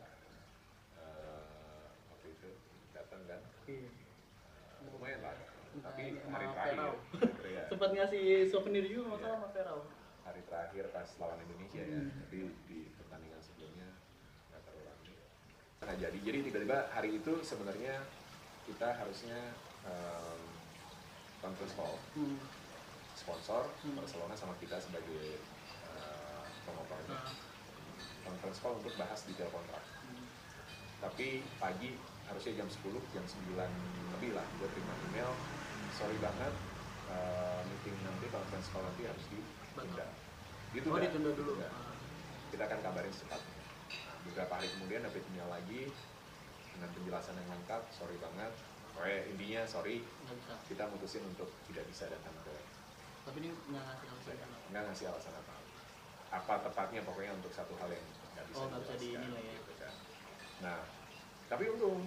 Eh, 0.94 1.84
waktu 2.10 2.26
itu 2.30 2.48
datang 2.90 3.22
kan. 3.24 3.40
Iya. 3.64 3.86
Eh, 3.86 4.88
lumayan 4.88 5.20
lah. 5.20 5.34
Tapi 5.78 6.02
hari 6.24 6.46
terakhir, 6.48 6.78
ya, 7.44 7.62
Sempat 7.70 7.90
ngasih 7.92 8.24
souvenir 8.44 8.82
juga 8.84 9.14
masalah 9.14 9.36
sama 9.36 9.48
Ferrao. 9.50 9.82
hari 10.20 10.44
terakhir 10.44 10.92
pas 10.92 11.08
lawan 11.16 11.40
Indonesia 11.40 11.80
ya, 11.80 11.98
Hmm. 11.98 12.12
tapi 12.20 12.38
di 12.68 12.78
pertandingan 12.94 13.40
sebelumnya 13.40 13.88
nggak 14.50 14.60
terlalu 14.60 14.82
ramai. 14.84 15.14
Nggak 15.80 15.96
jadi. 15.98 16.18
Jadi 16.20 16.38
tiba-tiba 16.44 16.78
hari 16.92 17.10
itu 17.16 17.32
sebenarnya 17.40 17.94
kita 18.64 18.88
harusnya 18.92 19.38
em, 19.88 20.40
conference 21.40 21.72
call 21.72 21.96
Hmm. 22.12 22.36
sponsor 23.14 23.72
Hmm. 23.80 23.96
Barcelona 23.96 24.36
sama 24.36 24.52
kita 24.60 24.76
sebagai 24.76 25.40
Nah. 27.08 27.32
conference 28.24 28.58
call 28.60 28.76
untuk 28.76 28.92
bahas 29.00 29.20
detail 29.24 29.48
kontrak. 29.48 29.80
Tapi 31.00 31.40
pagi 31.56 31.96
harusnya 32.28 32.60
jam 32.60 32.68
10, 32.68 33.00
jam 33.16 33.24
9 33.24 33.56
lebih 34.18 34.36
lah 34.36 34.44
gue 34.60 34.68
terima 34.76 34.94
email. 35.08 35.32
Sorry 35.96 36.18
banget, 36.20 36.52
eh, 37.08 37.60
meeting 37.64 37.96
nanti 38.04 38.26
conference 38.28 38.68
call 38.68 38.84
nanti 38.84 39.08
harus 39.08 39.24
ditunda. 39.32 40.06
Gitu 40.76 40.86
Oh 40.92 41.00
ditunda 41.00 41.30
dulu. 41.32 41.52
Ah. 41.64 41.96
Kita 42.52 42.62
akan 42.68 42.78
kabarin 42.84 43.12
secepatnya. 43.12 43.56
Nah, 43.88 44.16
beberapa 44.28 44.52
hari 44.60 44.68
kemudian 44.76 45.00
dapat 45.04 45.24
email 45.32 45.48
lagi 45.48 45.88
dengan 46.76 46.88
penjelasan 46.92 47.34
yang 47.40 47.48
lengkap. 47.56 47.82
Sorry 47.96 48.16
banget. 48.20 48.52
Pokoknya 48.92 49.20
intinya 49.30 49.62
sorry 49.64 50.02
kita 50.68 50.84
mutusin 50.90 51.22
untuk 51.24 51.48
tidak 51.70 51.86
bisa 51.88 52.10
datang 52.10 52.34
ke 52.42 52.54
Tapi 53.24 53.36
ini 53.44 53.48
nggak 53.52 53.84
ngasih 53.84 54.08
alasan 54.10 54.34
kenapa. 54.40 54.64
nggak 54.72 54.82
ngasih 54.88 55.06
alasan 55.12 55.34
apa 55.36 55.54
apa 56.30 56.54
tepatnya 56.60 57.00
pokoknya 57.02 57.32
untuk 57.32 57.48
satu 57.48 57.72
hal 57.74 57.88
yang 57.88 58.04
nggak 58.30 58.46
bisa 58.46 58.60
Oh, 58.60 58.68
bisa 58.74 58.94
dinilai 58.94 59.42
ya. 59.42 59.54
gitu 59.56 59.72
kan. 59.76 59.92
nah 60.60 60.78
tapi 61.46 61.64
untung 61.68 62.04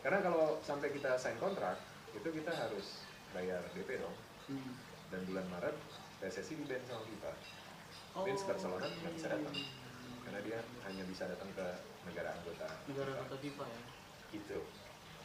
karena 0.00 0.18
kalau 0.20 0.58
sampai 0.60 0.90
kita 0.90 1.14
sign 1.14 1.36
kontrak 1.36 1.78
itu 2.10 2.26
kita 2.26 2.50
harus 2.50 3.06
bayar 3.30 3.62
DP 3.72 3.98
dong 3.98 4.16
Hmm. 4.42 4.74
dan 5.08 5.22
bulan 5.24 5.46
Maret 5.48 5.76
PSSI 6.18 6.54
di 6.56 6.64
ban 6.64 6.82
sama 6.82 7.04
FIFA 7.04 7.32
Oh. 8.10 8.26
Vince 8.26 8.42
Barcelona 8.42 8.82
nggak 8.82 9.14
bisa 9.14 9.26
datang 9.28 9.54
karena 10.20 10.40
dia 10.42 10.58
hanya 10.84 11.04
bisa 11.04 11.24
datang 11.24 11.46
ke 11.52 11.66
negara 12.02 12.34
anggota 12.34 12.66
Negara 12.84 13.14
kota 13.16 13.36
FIFA 13.36 13.64
ya. 13.64 13.82
gitu 14.28 14.58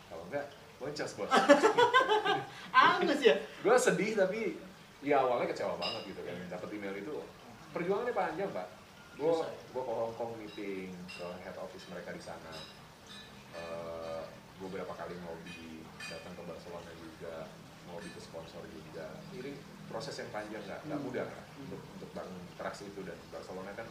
kalau 0.06 0.24
enggak 0.30 0.46
boncos 0.75 1.12
bos 1.16 1.32
Angus 2.92 3.22
ya. 3.22 3.36
gue 3.60 3.75
sedih 3.75 4.12
tapi 4.14 4.40
ya 5.02 5.18
awalnya 5.20 5.48
kecewa 5.48 5.74
banget 5.75 6.02
gitu 6.08 6.22
kan 6.22 6.36
dapat 6.48 6.70
email 6.72 6.94
itu 6.96 7.16
perjuangannya 7.75 8.15
panjang 8.15 8.50
pak. 8.55 8.67
Gue 9.20 9.36
ya? 9.36 9.48
gue 9.51 9.84
ke 9.84 9.91
Hong 9.91 10.15
Kong 10.15 10.32
meeting 10.39 10.96
ke 11.12 11.27
head 11.44 11.58
office 11.60 11.86
mereka 11.91 12.15
di 12.15 12.24
sana. 12.24 12.55
Eh, 13.51 14.24
gue 14.55 14.70
berapa 14.72 14.91
kali 14.96 15.15
ngobi 15.20 15.84
datang 16.08 16.32
ke 16.39 16.44
Barcelona 16.48 16.91
juga 16.96 17.51
ngobi 17.91 18.08
ke 18.15 18.22
sponsor 18.24 18.63
juga. 18.72 19.20
Ini 19.36 19.51
proses 19.91 20.15
yang 20.24 20.32
panjang 20.32 20.63
nggak 20.63 20.88
nggak 20.88 21.00
Hmm. 21.00 21.08
mudah 21.12 21.25
kan 21.27 21.44
untuk 21.60 21.82
untuk 22.00 22.10
bangun 22.15 22.44
trust 22.55 22.88
itu. 22.88 23.03
Dan 23.03 23.20
Barcelona 23.27 23.72
kan 23.75 23.88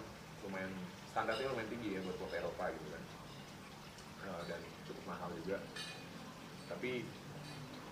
lumayan 0.48 0.72
standarnya 1.12 1.52
lumayan 1.52 1.68
tinggi 1.68 1.88
ya 1.96 2.00
buat 2.00 2.16
klub 2.16 2.32
Eropa 2.32 2.64
gitu 2.72 2.88
kan. 2.88 3.02
Eh, 4.24 4.42
dan 4.48 4.60
cukup 4.88 5.04
mahal 5.12 5.28
juga. 5.36 5.60
Tapi 6.72 7.04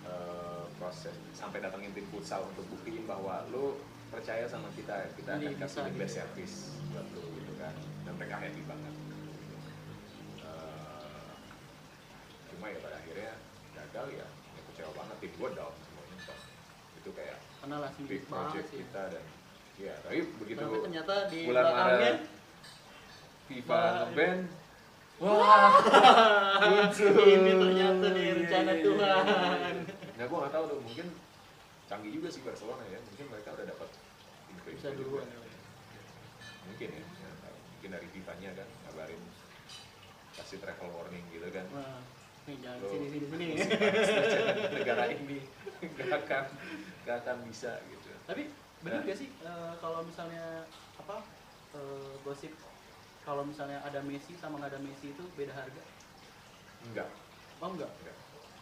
eh, 0.03 0.63
proses 0.75 1.15
sampai 1.31 1.63
datangin 1.63 1.93
tim 1.95 2.03
futsal 2.11 2.43
untuk 2.49 2.65
buktiin 2.67 3.05
bahwa 3.07 3.45
lo 3.53 3.79
percaya 4.13 4.45
sama 4.45 4.69
kita 4.71 5.09
kita 5.13 5.31
akan 5.33 5.51
bisa 5.51 5.65
kasih 5.81 5.93
best 5.95 6.13
ya. 6.13 6.17
service 6.21 6.55
buat 6.87 7.07
lo 7.11 7.23
gitu 7.33 7.53
kan 7.55 7.73
dan 8.03 8.13
mereka 8.15 8.35
happy 8.37 8.63
banget 8.63 8.93
Eh, 10.39 11.31
cuma 12.47 12.65
ya 12.67 12.77
pada 12.79 12.95
akhirnya 12.95 13.33
gagal 13.73 14.05
ya, 14.13 14.27
ya 14.27 14.61
kecewa 14.67 14.91
banget 14.93 15.15
tim 15.19 15.31
gue 15.33 15.49
down 15.51 15.73
semuanya 15.79 16.17
itu 16.95 17.09
kayak 17.11 17.37
Karena 17.57 17.75
last 17.79 17.97
big 18.01 18.23
project 18.25 18.67
sih. 18.67 18.77
kita 18.79 19.01
dan 19.09 19.23
ya 19.75 19.93
tapi 19.99 20.19
begitu 20.37 20.61
Tapi 20.61 20.77
ternyata 20.83 21.13
di 21.27 21.39
bulan 21.43 21.65
Maret 21.65 22.17
FIFA 23.43 23.73
Wah, 23.73 23.91
ngeband 24.05 24.41
wah 25.19 25.73
muncul. 26.63 27.13
ini 27.23 27.51
ternyata 27.53 28.05
nih 28.09 28.27
rencana 28.35 28.61
Iya, 28.65 28.73
iya, 28.73 28.83
Tuhan. 28.83 29.75
Nah, 30.13 30.25
gue 30.25 30.37
nggak 30.37 30.53
tahu 30.53 30.63
tuh, 30.65 30.79
mungkin 30.79 31.07
canggih 31.85 32.11
juga 32.11 32.27
sih 32.27 32.41
Barcelona 32.41 32.83
ya. 32.85 32.99
Mungkin 33.01 33.25
mereka 33.27 33.49
udah 33.51 33.65
dapat 33.67 33.89
Bisa 34.65 34.89
duluan 34.93 35.27
ya. 35.27 35.39
Mungkin 36.63 36.89
ya, 36.89 37.03
tahu. 37.39 37.55
mungkin 37.75 37.89
dari 37.91 38.07
FIFA-nya 38.09 38.49
kan 38.55 38.67
ngabarin 38.87 39.21
kasih 40.33 40.57
travel 40.57 40.89
warning 40.89 41.25
gitu 41.29 41.47
kan. 41.51 41.65
Wah, 41.75 41.99
nih 42.45 42.55
jangan 42.63 42.79
sini 42.87 43.07
sini 43.11 43.25
sini. 43.27 43.47
negara 44.73 45.03
ini 45.11 45.39
nggak 45.93 46.09
akan 46.23 46.43
nggak 47.03 47.15
akan 47.21 47.37
bisa 47.47 47.71
gitu. 47.87 48.07
Tapi 48.25 48.43
benar 48.79 48.99
Nah. 48.99 49.07
gak 49.07 49.15
sih 49.15 49.29
eh, 49.31 49.73
kalau 49.79 50.03
misalnya 50.03 50.67
apa 50.99 51.23
eh, 51.71 52.13
gosip 52.23 52.51
kalau 53.23 53.47
misalnya 53.47 53.79
ada 53.79 54.03
Messi 54.03 54.35
sama 54.35 54.59
nggak 54.59 54.75
ada 54.75 54.81
Messi 54.83 55.15
itu 55.15 55.23
beda 55.39 55.55
harga 55.55 55.79
enggak 56.83 57.07
oh 57.63 57.71
enggak 57.71 57.87
enggak, 58.03 58.17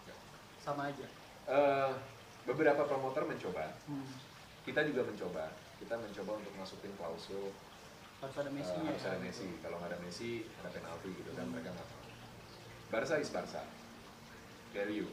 enggak. 0.05 0.17
sama 0.61 0.93
aja 0.93 1.07
Eh, 1.49 1.91
beberapa 2.45 2.85
promotor 2.85 3.25
mencoba 3.25 3.73
hmm. 3.89 4.05
kita 4.61 4.85
juga 4.85 5.09
mencoba 5.09 5.49
kita 5.81 5.97
mencoba 5.97 6.31
untuk 6.37 6.53
masukin 6.55 6.93
klausul. 6.95 7.49
Harus 8.21 8.35
ada 8.37 8.49
eh, 8.49 8.55
Messi 8.55 8.77
harus 8.77 9.03
ada 9.03 9.17
Messi. 9.17 9.47
Kalau 9.59 9.81
nggak 9.81 9.89
ada 9.91 9.99
Messi 9.99 10.45
ada 10.61 10.69
penalti 10.69 11.09
gitu 11.09 11.31
kan 11.33 11.49
mereka 11.49 11.73
nggak 11.73 11.87
mau 11.89 11.99
Barca 12.93 13.15
is 13.17 13.33
Barca. 13.33 13.65
Value 14.71 15.09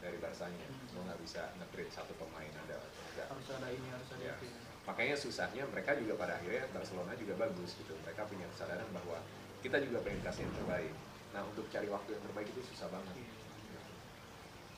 dari 0.00 0.16
Barsanya 0.16 0.64
Hmm. 0.66 0.96
lo 0.96 1.00
nggak 1.06 1.20
bisa 1.20 1.42
nge-trade 1.56 1.92
satu 1.92 2.12
pemain 2.16 2.48
ada 2.66 2.76
atau 2.76 3.00
enggak. 3.12 3.26
Harus 3.30 3.48
ada 3.52 3.68
ini 3.68 3.88
harus 3.92 4.08
ada 4.12 4.22
Ya. 4.24 4.34
itu 4.36 4.48
makanya 4.80 5.12
susahnya 5.14 5.62
mereka 5.68 5.92
juga 5.94 6.16
pada 6.16 6.40
akhirnya 6.40 6.64
Barcelona 6.72 7.12
juga 7.14 7.36
bagus 7.38 7.76
gitu. 7.78 7.92
Mereka 8.02 8.24
punya 8.26 8.48
kesadaran 8.50 8.88
bahwa 8.90 9.20
kita 9.60 9.76
juga 9.78 10.00
pengen 10.02 10.24
kasih 10.24 10.48
yang 10.48 10.54
terbaik. 10.56 10.92
Nah 11.30 11.44
untuk 11.46 11.68
cari 11.70 11.86
waktu 11.86 12.10
yang 12.16 12.22
terbaik 12.26 12.48
itu 12.50 12.60
susah 12.66 12.88
banget. 12.90 13.14
Iya. 13.14 13.28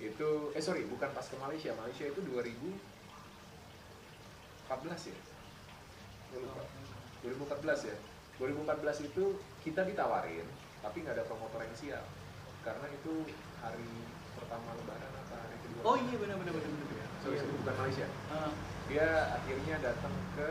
itu 0.02 0.28
eh 0.50 0.62
sorry 0.62 0.82
bukan 0.90 1.14
pas 1.14 1.22
ke 1.22 1.36
Malaysia. 1.38 1.70
Malaysia 1.78 2.04
itu 2.04 2.20
2014 4.72 5.12
ya? 5.12 5.18
lupa. 6.32 6.62
2014 7.20 7.92
ya? 7.92 7.96
2014 8.40 9.06
itu 9.06 9.24
kita 9.60 9.84
ditawarin 9.84 10.48
tapi 10.80 10.96
nggak 11.04 11.14
ada 11.20 11.24
promotor 11.28 11.60
yang 11.60 11.76
siap. 11.76 12.04
Karena 12.64 12.86
itu 12.88 13.28
hari 13.60 13.90
pertama 14.32 14.72
lebaran 14.72 15.12
apa 15.12 15.36
hari 15.36 15.56
kedua? 15.60 15.80
Oh 15.84 15.96
iya 16.00 16.16
benar 16.16 16.36
benar 16.40 16.52
benar 16.56 16.70
benar 16.72 17.08
sorry, 17.20 17.36
sorry, 17.38 17.54
bukan 17.60 17.74
Malaysia. 17.76 18.06
Ah, 18.32 18.50
dia 18.88 19.06
akhirnya 19.36 19.76
datang 19.78 20.14
ke 20.34 20.48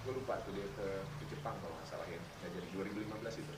gue 0.00 0.12
lupa 0.14 0.38
tuh 0.44 0.52
dia 0.54 0.68
ke, 0.76 0.86
ke 1.02 1.24
Jepang 1.32 1.56
kalau 1.58 1.74
nggak 1.74 1.88
salah 1.88 2.06
ya. 2.06 2.20
Nggak 2.20 2.50
jadi 2.54 2.68
2015 3.00 3.42
itu. 3.42 3.54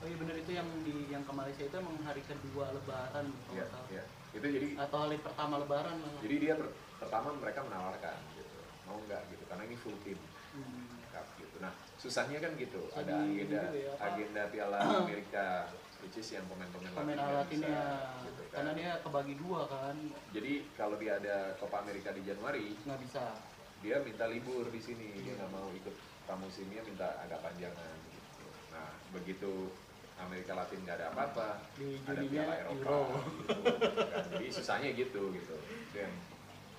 Oh 0.00 0.06
iya 0.08 0.16
benar 0.16 0.36
itu 0.36 0.50
yang 0.52 0.68
di 0.80 0.94
yang 1.08 1.22
ke 1.24 1.32
Malaysia 1.32 1.64
itu 1.64 1.76
emang 1.76 1.96
hari 2.04 2.20
kedua 2.24 2.72
lebaran 2.72 3.26
kalau 3.28 3.56
Iya, 3.56 3.66
salah. 3.68 3.88
iya. 3.88 4.04
itu 4.30 4.46
jadi 4.46 4.68
atau 4.78 4.98
hari 5.02 5.18
pertama 5.18 5.58
lebaran 5.58 5.94
malah 5.98 6.20
jadi 6.22 6.36
dia 6.38 6.54
per- 6.54 6.70
pertama 7.00 7.32
mereka 7.34 7.64
menawarkan 7.64 8.16
gitu 8.36 8.58
mau 8.84 9.00
nggak 9.00 9.22
gitu 9.30 9.44
karena 9.46 9.62
ini 9.64 9.76
full 9.76 9.96
team 10.04 10.20
Hmm. 10.50 10.82
Cup 11.14 11.22
gitu 11.38 11.62
nah 11.62 11.70
susahnya 11.94 12.42
kan 12.42 12.58
gitu 12.58 12.82
Jadi 12.90 13.06
ada 13.06 13.22
agenda 13.22 13.38
gitu 13.70 13.78
ya, 13.78 13.92
agenda 14.02 14.42
Piala 14.50 14.78
Amerika 15.06 15.46
which 16.02 16.18
is 16.18 16.26
yang 16.34 16.42
pemain-pemain 16.50 16.90
pemain 16.90 17.14
Latinnya 17.14 17.70
bisa, 17.70 18.26
gitu 18.26 18.42
kan. 18.50 18.54
karena 18.58 18.70
dia 18.74 18.90
kebagi 18.98 19.34
dua 19.38 19.70
kan 19.70 19.94
jadi 20.34 20.52
kalau 20.74 20.98
dia 20.98 21.22
ada 21.22 21.54
Copa 21.54 21.86
Amerika 21.86 22.10
di 22.10 22.26
Januari 22.26 22.74
nggak 22.82 22.98
bisa 22.98 23.22
dia 23.78 24.02
minta 24.02 24.26
libur 24.26 24.66
di 24.68 24.80
sini 24.82 25.22
dia 25.22 25.38
nggak 25.38 25.50
mau 25.54 25.70
ikut 25.70 25.94
pramusimnya 26.26 26.82
minta 26.82 27.14
agak 27.22 27.38
panjangan 27.40 27.94
gitu. 28.10 28.42
nah 28.74 28.90
begitu 29.14 29.70
Amerika 30.18 30.58
Latin 30.58 30.82
nggak 30.82 30.98
ada 30.98 31.06
apa-apa 31.14 31.48
ada 32.10 32.22
Piala 32.26 32.54
Eropa 32.58 32.74
Euro. 32.74 33.02
gitu, 33.38 33.54
kan. 33.54 34.24
jadi 34.34 34.46
susahnya 34.50 34.90
gitu 34.98 35.30
gitu 35.30 35.54
itu 35.62 35.94
yang 35.96 36.14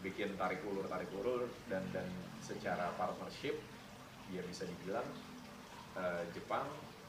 bikin 0.02 0.34
tarik 0.34 0.62
ulur 0.64 0.86
tarik 0.86 1.10
ulur 1.14 1.46
dan 1.68 1.86
dan 1.92 2.06
secara 2.40 2.90
partnership 2.96 3.54
ya 4.28 4.42
bisa 4.44 4.66
dibilang 4.66 5.06
eh, 5.94 6.24
Jepang 6.32 6.66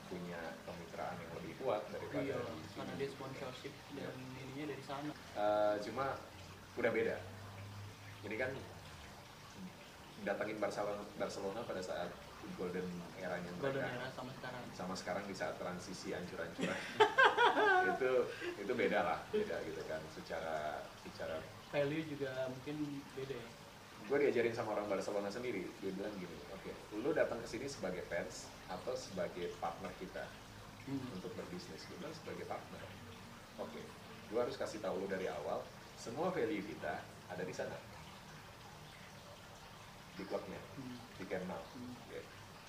punya 0.07 0.37
kemitraan 0.63 1.17
yang 1.17 1.33
lebih 1.35 1.57
kuat 1.59 1.81
daripada 1.89 2.21
iya 2.21 2.37
di 2.37 2.69
sini. 2.69 2.77
karena 2.77 2.95
dia 2.95 3.09
sponsorship 3.09 3.73
Iya. 3.91 4.05
dan 4.05 4.17
ininya 4.37 4.65
dari 4.69 4.85
sana 4.85 5.13
Eh, 5.33 5.77
cuma 5.83 6.13
udah 6.75 6.91
beda. 6.91 7.17
Ini 8.23 8.37
kan 8.37 8.53
datangin 10.23 10.57
Barcelona, 10.57 11.01
Barcelona 11.17 11.61
pada 11.63 11.81
saat 11.81 12.13
golden 12.55 12.85
eranya 13.17 13.49
golden 13.57 13.81
mereka 13.81 13.97
era 13.97 14.09
sama 14.13 14.31
sekarang 14.33 14.63
sama 14.73 14.95
sekarang 14.95 15.25
di 15.25 15.33
saat 15.33 15.55
transisi 15.57 16.11
ancur-ancuran 16.11 16.75
itu 17.95 18.11
itu 18.59 18.73
beda 18.73 19.01
lah 19.01 19.19
beda 19.29 19.57
gitu 19.63 19.83
kan 19.85 20.03
secara 20.11 20.83
secara 21.23 21.39
value 21.71 22.03
juga 22.11 22.51
mungkin 22.51 22.99
beda 23.15 23.39
ya 23.39 23.49
gue 24.03 24.17
diajarin 24.27 24.51
sama 24.51 24.75
orang 24.75 24.91
Barcelona 24.91 25.31
sendiri 25.31 25.71
dia 25.79 25.95
bilang 25.95 26.11
gini 26.19 26.35
oke 26.51 26.71
lu 26.99 27.15
datang 27.15 27.39
ke 27.39 27.47
sini 27.47 27.71
sebagai 27.71 28.03
fans 28.11 28.51
atau 28.67 28.91
sebagai 28.99 29.55
partner 29.63 29.95
kita 30.03 30.27
Hmm. 30.83 30.99
untuk 31.15 31.31
berbisnis 31.39 31.87
gue 31.87 31.95
bilang 31.95 32.11
sebagai 32.11 32.43
partner 32.43 32.83
oke 33.55 33.79
gue 34.35 34.41
harus 34.43 34.59
kasih 34.59 34.83
tahu 34.83 34.99
lu 34.99 35.07
dari 35.07 35.31
awal 35.31 35.63
semua 35.95 36.35
value 36.35 36.59
kita 36.67 37.07
ada 37.31 37.43
di 37.47 37.55
sana 37.55 37.79
di 40.19 40.27
klubnya 40.27 40.59
Hmm. 40.75 40.99
di 41.15 41.25
Nou 41.47 41.63
Hmm. 41.63 41.95
Oke. 42.03 42.19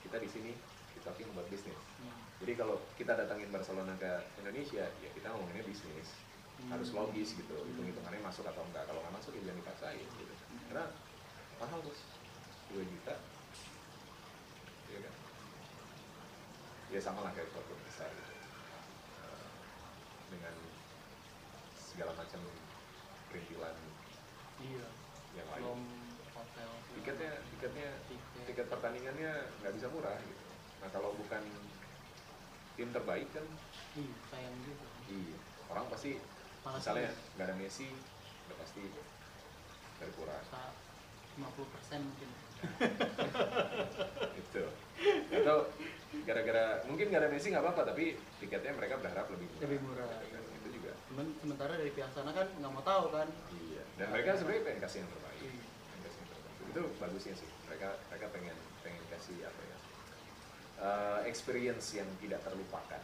kita 0.05 0.21
di 0.21 0.29
sini 0.29 0.53
kita 0.93 1.09
talking 1.09 1.33
buat 1.33 1.49
bisnis 1.49 1.73
Hmm. 1.73 2.13
jadi 2.37 2.53
kalau 2.53 2.77
kita 3.01 3.17
datangin 3.17 3.49
Barcelona 3.49 3.97
ke 3.97 4.13
Indonesia 4.37 4.85
ya 4.85 5.09
kita 5.09 5.33
ngomonginnya 5.33 5.65
bisnis. 5.65 6.13
Harus 6.71 6.89
logis 6.95 7.35
gitu 7.35 7.55
hitung 7.67 7.87
hitungannya 7.87 8.21
masuk 8.23 8.47
atau 8.47 8.63
enggak. 8.63 8.87
Kalau 8.87 8.99
nggak 9.03 9.15
masuk 9.19 9.31
ya 9.35 9.41
jangan 9.51 9.59
dipaksain 9.59 10.07
gitu. 10.19 10.33
Karena 10.71 10.85
mahal 11.59 11.79
bos. 11.83 11.99
2 12.73 12.81
juta. 12.81 13.15
Ya 14.89 14.99
kan? 15.03 15.13
Ya 16.89 16.99
sama 17.01 17.25
lah 17.25 17.31
kayak 17.33 17.49
klub 17.53 17.65
besar 17.85 18.09
gitu. 18.09 18.33
Eh, 19.21 19.47
dengan 20.33 20.55
segala 21.77 22.11
macam 22.17 22.41
perintilan 23.29 23.75
iya. 24.61 24.87
yang 25.37 25.47
lain. 25.53 25.61
Belum 25.61 25.81
hotel 26.33 26.69
tiketnya 26.97 27.31
tiketnya 27.53 27.89
tiket. 28.09 28.43
tiket 28.49 28.67
pertandingannya 28.69 29.31
nggak 29.61 29.73
bisa 29.77 29.87
murah 29.93 30.17
gitu. 30.21 30.45
Nah 30.81 30.89
kalau 30.89 31.13
bukan 31.17 31.41
tim 32.73 32.89
terbaik 32.89 33.29
kan 33.29 33.45
Ih, 33.93 34.09
sayang 34.33 34.57
juga. 34.65 34.87
Iya. 35.05 35.37
Orang 35.69 35.85
pasti 35.93 36.17
Malah 36.63 36.79
misalnya 36.79 37.11
nggak 37.35 37.45
ada 37.47 37.55
Messi 37.55 37.87
udah 38.47 38.57
pasti 38.59 38.81
berkurang 39.99 40.39
bisa 40.43 40.61
50% 41.39 42.07
mungkin. 42.07 42.29
Gitu. 44.39 44.63
Atau 45.33 45.57
gara-gara 46.23 46.65
mungkin 46.87 47.11
ada 47.11 47.27
Messi 47.27 47.51
nggak 47.51 47.63
apa-apa 47.63 47.91
tapi 47.91 48.15
tiketnya 48.39 48.71
mereka 48.73 49.01
berharap 49.01 49.27
lebih 49.29 49.47
murah, 49.49 49.61
Lebih 49.65 49.79
murah, 49.83 50.11
Gitu 50.23 50.31
kan. 50.31 50.43
itu 50.61 50.69
juga. 50.79 50.91
Cuman 51.11 51.27
sementara 51.41 51.73
dari 51.75 51.91
pihak 51.91 52.11
sana 52.13 52.31
kan 52.31 52.47
nggak 52.47 52.71
mau 52.71 52.83
tahu 52.85 53.05
kan. 53.11 53.27
Iya 53.51 53.81
dan 53.93 54.07
mereka 54.09 54.33
sebenarnya 54.33 54.63
pengen 54.65 54.81
kasih 54.81 54.97
yang 55.05 55.11
terbaik. 55.11 55.39
Iya. 55.39 55.53
Pengen 55.85 56.01
kasih 56.01 56.19
yang 56.19 56.29
terbaik. 56.31 56.71
itu 56.73 56.81
bagusnya 56.97 57.33
sih. 57.37 57.49
Mereka 57.69 57.89
mereka 58.09 58.27
pengen 58.33 58.57
pengen 58.81 59.03
kasih 59.11 59.37
apa 59.45 59.61
ya? 59.61 59.77
Eh, 60.83 61.19
experience 61.29 61.87
yang 61.93 62.09
tidak 62.17 62.41
terlupakan. 62.41 63.01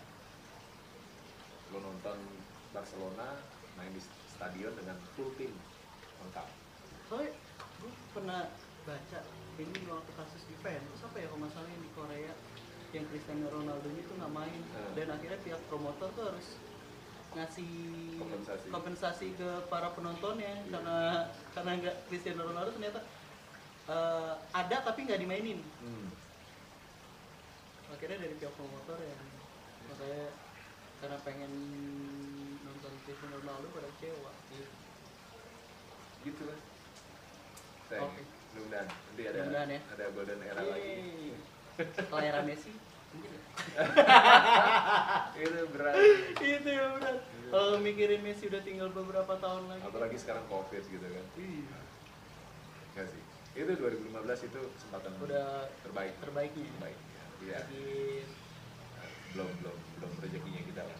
Lo 1.69 1.78
nonton 1.80 2.17
Barcelona 2.69 3.41
main 3.75 3.91
di 3.95 4.01
stadion 4.29 4.73
dengan 4.75 4.97
full 5.15 5.32
tim 5.36 5.51
lengkap 6.23 6.47
soalnya 7.08 7.32
gue 7.79 7.91
pernah 8.13 8.41
baca 8.86 9.19
ini 9.60 9.75
waktu 9.88 10.12
kasus 10.15 10.41
di 10.47 10.53
Juventus 10.55 10.99
apa 11.03 11.17
ya 11.19 11.27
kalau 11.32 11.41
masalahnya 11.43 11.79
di 11.79 11.89
Korea 11.95 12.34
yang 12.89 13.05
Cristiano 13.13 13.47
Ronaldo 13.53 13.88
itu 13.93 14.12
nggak 14.17 14.34
main 14.34 14.62
Hmm. 14.73 14.93
dan 14.97 15.08
akhirnya 15.13 15.39
pihak 15.45 15.62
promotor 15.69 16.10
tuh 16.17 16.25
harus 16.34 16.47
ngasih 17.29 17.69
Kompensasi. 18.17 18.65
kompensasi 18.73 19.27
ke 19.38 19.49
para 19.69 19.93
penontonnya 19.93 20.65
karena 20.73 21.29
karena 21.53 21.71
nggak 21.77 21.95
Cristiano 22.10 22.41
Ronaldo 22.49 22.73
ternyata 22.73 23.05
eh, 23.89 24.34
ada 24.53 24.77
tapi 24.82 25.05
nggak 25.05 25.21
dimainin 25.21 25.62
hmm. 25.62 26.08
akhirnya 27.93 28.17
dari 28.17 28.36
pihak 28.38 28.53
promotor 28.58 28.97
yang 28.97 29.21
makanya 29.89 30.25
karena 30.99 31.17
pengen 31.21 31.53
Cristiano 33.10 33.41
Ronaldo 33.41 33.67
pada 33.74 33.89
kecewa 33.98 34.32
gitu 36.19 36.43
lah 36.45 36.60
sayang. 37.89 38.06
Oke. 38.06 38.22
mudah-mudahan 38.54 38.86
nanti 38.86 39.22
ada 39.26 39.39
ya. 39.65 39.80
ada 39.82 40.04
golden 40.13 40.39
era 40.45 40.62
lagi. 40.62 40.93
Setelah 41.80 42.22
era 42.22 42.41
Messi 42.45 42.69
ya? 42.69 43.39
itu 45.41 45.60
berat. 45.74 45.93
Itu 46.38 46.69
ya 46.69 46.86
benar 47.02 47.15
kalau 47.50 47.82
mikirin 47.82 48.22
Messi 48.22 48.45
udah 48.45 48.62
tinggal 48.62 48.93
beberapa 48.93 49.34
tahun 49.41 49.74
lagi. 49.74 49.82
Apalagi 49.89 50.17
sekarang 50.22 50.45
covid 50.45 50.84
gitu 50.86 51.02
kan. 51.02 51.26
Iya. 51.34 51.78
Enggak 52.93 53.08
sih. 53.10 53.24
Itu 53.58 53.72
2015 53.74 54.50
itu 54.54 54.62
kesempatan 54.78 55.12
udah 55.17 55.65
terbaik. 55.82 56.13
terbaiknya 56.22 56.69
terbaik 56.78 57.00
ya 57.39 57.56
lagi 57.63 58.28
belum 59.32 59.50
belum 59.63 59.78
belum 59.98 60.12
rezekinya 60.19 60.62
kita 60.67 60.84
lah 60.84 61.00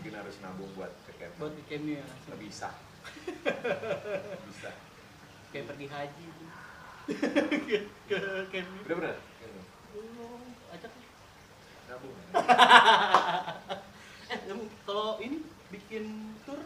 mungkin 0.00 0.16
harus 0.16 0.40
nabung 0.40 0.72
buat 0.80 0.88
ke 1.04 1.12
camp 1.20 1.36
buat 1.36 1.52
di 1.52 1.60
campnya 1.68 2.00
lebih 2.32 2.48
sah. 2.48 2.72
Bisa 4.48 4.72
kayak 5.52 5.68
pergi 5.68 5.86
haji 5.92 6.24
gitu. 6.24 6.46
ke 7.68 7.78
ke 8.08 8.18
campnya 8.48 8.80
udah 8.88 8.96
bener 8.96 9.16
Oh, 9.92 10.40
ajak. 10.72 10.88
Nabung 11.92 12.16
eh 14.32 14.40
em, 14.48 14.60
kalau 14.88 15.20
ini 15.20 15.44
bikin 15.68 16.32
tour 16.48 16.64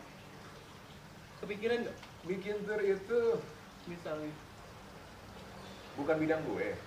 kepikiran 1.43 1.91
nggak? 1.91 1.99
Bikin 2.31 2.63
tour 2.71 2.79
itu 2.87 3.43
misalnya? 3.91 4.31
Bukan 5.99 6.23
bidang 6.23 6.47
gue. 6.47 6.79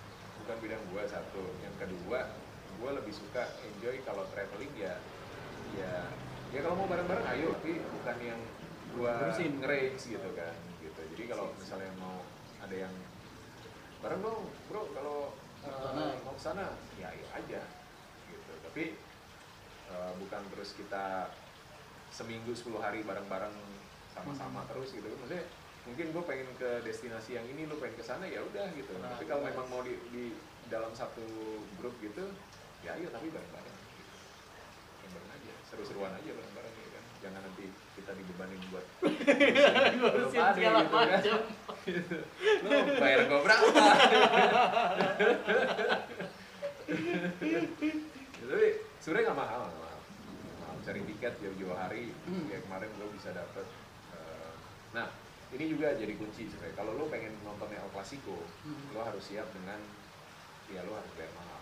Bukan 0.45 0.55
bidang 0.63 0.83
gue 0.95 1.03
satu. 1.11 1.43
Yang 1.59 1.75
kedua 1.75 2.31
gue 2.79 2.89
lebih 3.03 3.11
suka 3.11 3.51
enjoy 3.67 3.99
kalau 4.07 4.23
traveling 4.31 4.71
ya 4.79 4.95
ya 5.75 6.07
ya 6.53 6.59
kalau 6.63 6.75
mau 6.79 6.87
bareng-bareng 6.87 7.27
ayo. 7.37 7.47
Tapi 7.59 7.73
bukan 7.81 8.17
yang 8.23 8.41
gue 8.97 9.13
Terusin. 9.21 9.53
gitu 9.97 10.29
kan 10.33 10.53
gitu. 10.81 11.01
Jadi 11.15 11.23
kalau 11.29 11.53
misalnya 11.59 11.91
mau 11.99 12.23
ada 12.63 12.75
yang 12.75 12.93
bareng 14.01 14.21
dong 14.21 14.45
bro 14.69 14.89
kalau 14.93 15.33
uh, 15.65 16.13
mau 16.21 16.33
ke 16.37 16.41
sana 16.41 16.77
ya 16.97 17.11
ayo 17.13 17.25
aja 17.35 17.61
gitu. 18.29 18.53
Tapi 18.63 18.83
uh, 19.91 20.11
bukan 20.17 20.41
terus 20.55 20.73
kita 20.77 21.33
seminggu 22.09 22.55
10 22.55 22.71
hari 22.79 23.03
bareng-bareng 23.03 23.53
sama-sama 24.15 24.63
Hmm. 24.65 24.69
terus 24.73 24.95
gitu. 24.95 25.05
Maksudnya 25.05 25.45
mungkin 25.87 26.05
gue 26.11 26.23
pengen 26.25 26.49
ke 26.59 26.69
destinasi 26.83 27.39
yang 27.39 27.45
ini 27.47 27.63
lu 27.69 27.79
pengen 27.79 27.95
ke 27.99 28.03
sana 28.03 28.25
ya 28.27 28.43
udah 28.43 28.67
gitu. 28.75 28.91
Nah, 28.99 29.15
tapi 29.15 29.23
kalau 29.29 29.43
memang 29.45 29.67
mau 29.71 29.81
di, 29.83 29.95
di 30.11 30.35
dalam 30.67 30.91
satu 30.91 31.23
grup 31.79 31.95
gitu 32.03 32.27
ya 32.83 32.93
ayo 32.99 33.07
tapi 33.09 33.31
bareng-bareng 33.31 33.77
seru-seruan 35.67 36.11
aja 36.11 36.29
bareng-bareng 36.29 36.73
ya 36.73 36.87
kan 36.89 37.03
jangan 37.19 37.41
nanti 37.43 37.65
kita 37.93 38.11
dibebanin 38.13 38.59
buat 38.69 38.85
ngurusin 39.97 40.41
segala 40.53 40.79
gitu 40.79 40.93
kan. 40.93 41.07
macam 41.09 41.39
lu 42.63 42.77
bayar 42.95 43.19
gue 43.25 43.39
berapa 43.41 43.67
tapi 48.39 48.67
sebenarnya 48.97 49.25
nggak 49.25 49.39
mahal 49.39 49.61
nggak 49.65 49.81
mahal. 49.81 49.99
Mahal. 50.57 50.75
cari 50.81 51.01
tiket 51.05 51.33
jauh-jauh 51.37 51.75
hari 51.75 52.03
Hmm. 52.23 52.47
kayak 52.47 52.63
kemarin 52.63 52.89
gue 52.93 53.07
bisa 53.13 53.29
dapet 53.31 53.65
eh, 54.13 54.51
nah 54.93 55.07
ini 55.49 55.65
juga 55.67 55.91
jadi 55.93 56.13
kunci 56.13 56.47
sebenarnya 56.47 56.75
kalau 56.75 56.91
lo 56.93 57.07
pengen 57.07 57.33
nonton 57.41 57.71
El 57.71 57.91
Clasico 57.91 58.39
Hmm. 58.63 58.93
lo 58.93 59.01
harus 59.01 59.23
siap 59.23 59.47
dengan 59.51 59.79
ya 60.67 60.83
lo 60.83 60.93
harus 60.93 61.11
bayar 61.13 61.31
mahal 61.33 61.61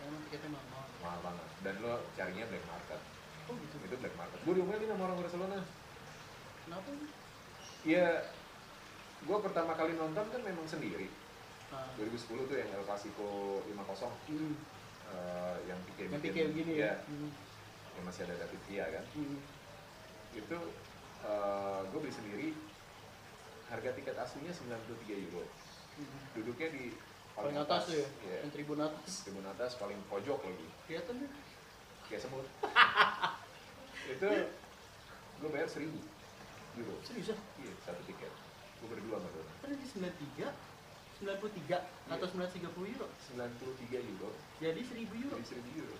emang 0.00 0.20
tiketnya 0.24 0.50
mahal 0.52 0.86
mahal 1.00 1.18
banget 1.24 1.48
dan 1.62 1.74
lo 1.80 1.94
carinya 2.12 2.44
black 2.46 2.66
market 2.66 3.00
oh 3.46 3.54
gitu 3.54 3.76
itu 3.80 3.96
black 3.98 4.14
market. 4.16 4.38
Gue 4.42 4.54
diomelin 4.54 4.88
sama 4.90 5.02
orang 5.06 5.18
Barcelona. 5.18 5.58
Kenapa 6.66 6.88
ya 7.86 8.06
gue 9.22 9.38
pertama 9.42 9.72
kali 9.74 9.92
nonton 9.94 10.26
kan 10.26 10.40
memang 10.42 10.66
sendiri. 10.66 11.06
Ah. 11.70 11.86
2010 11.98 12.46
tuh 12.46 12.56
yang 12.56 12.70
El 12.70 12.82
Clasico 12.86 13.62
5-0 13.66 14.10
Hmm. 14.30 14.54
eh, 15.06 15.56
yang 15.66 15.78
Pique 15.86 16.06
yang 16.06 16.22
pikir 16.22 16.44
begini 16.50 16.78
ya, 16.78 16.94
ya 16.94 17.06
Hmm. 17.06 17.30
yang 17.98 18.04
masih 18.06 18.26
ada 18.26 18.34
David 18.38 18.60
Villa 18.66 18.86
kan? 18.90 19.04
Hmm. 19.14 19.38
itu 20.36 20.58
gue 21.90 21.98
beli 21.98 22.14
sendiri. 22.14 22.48
Harga 23.66 23.90
tiket 23.98 24.14
aslinya 24.14 24.54
93 24.54 25.14
euro. 25.26 25.42
Hmm. 25.96 26.20
duduknya 26.38 26.68
di 26.70 26.92
paling 27.32 27.56
atas 27.56 27.88
tuh 27.88 27.96
ya? 27.98 28.08
Yang 28.44 28.52
tribun 28.52 28.78
atas. 28.78 29.12
Tribun 29.26 29.46
atas 29.48 29.74
paling 29.74 29.98
pojok 30.06 30.38
lagi. 30.44 30.66
Kelihatan 30.86 31.24
deh. 31.24 31.30
Kayak 32.06 32.20
semut 32.22 32.46
itu 34.06 34.28
gue 35.36 35.48
bayar 35.50 35.68
1000 35.68 35.90
euro. 36.76 36.94
Serius 37.02 37.32
ah 37.32 37.40
iya 37.60 37.72
satu 37.82 38.02
tiket. 38.06 38.32
Gue 38.78 38.88
berdua 38.92 39.16
sama 39.18 39.30
Dona 39.32 39.52
kan 39.58 39.68
di 39.72 39.86
93 39.88 40.52
93 41.16 42.12
atau 42.12 42.26
930 42.28 42.92
euro. 42.92 43.06
93 43.32 44.12
euro. 44.12 44.30
Jadi 44.60 44.80
1000 44.84 45.24
euro. 45.24 45.34
Jadi 45.40 45.48
1000 45.64 45.80
euro. 45.80 45.96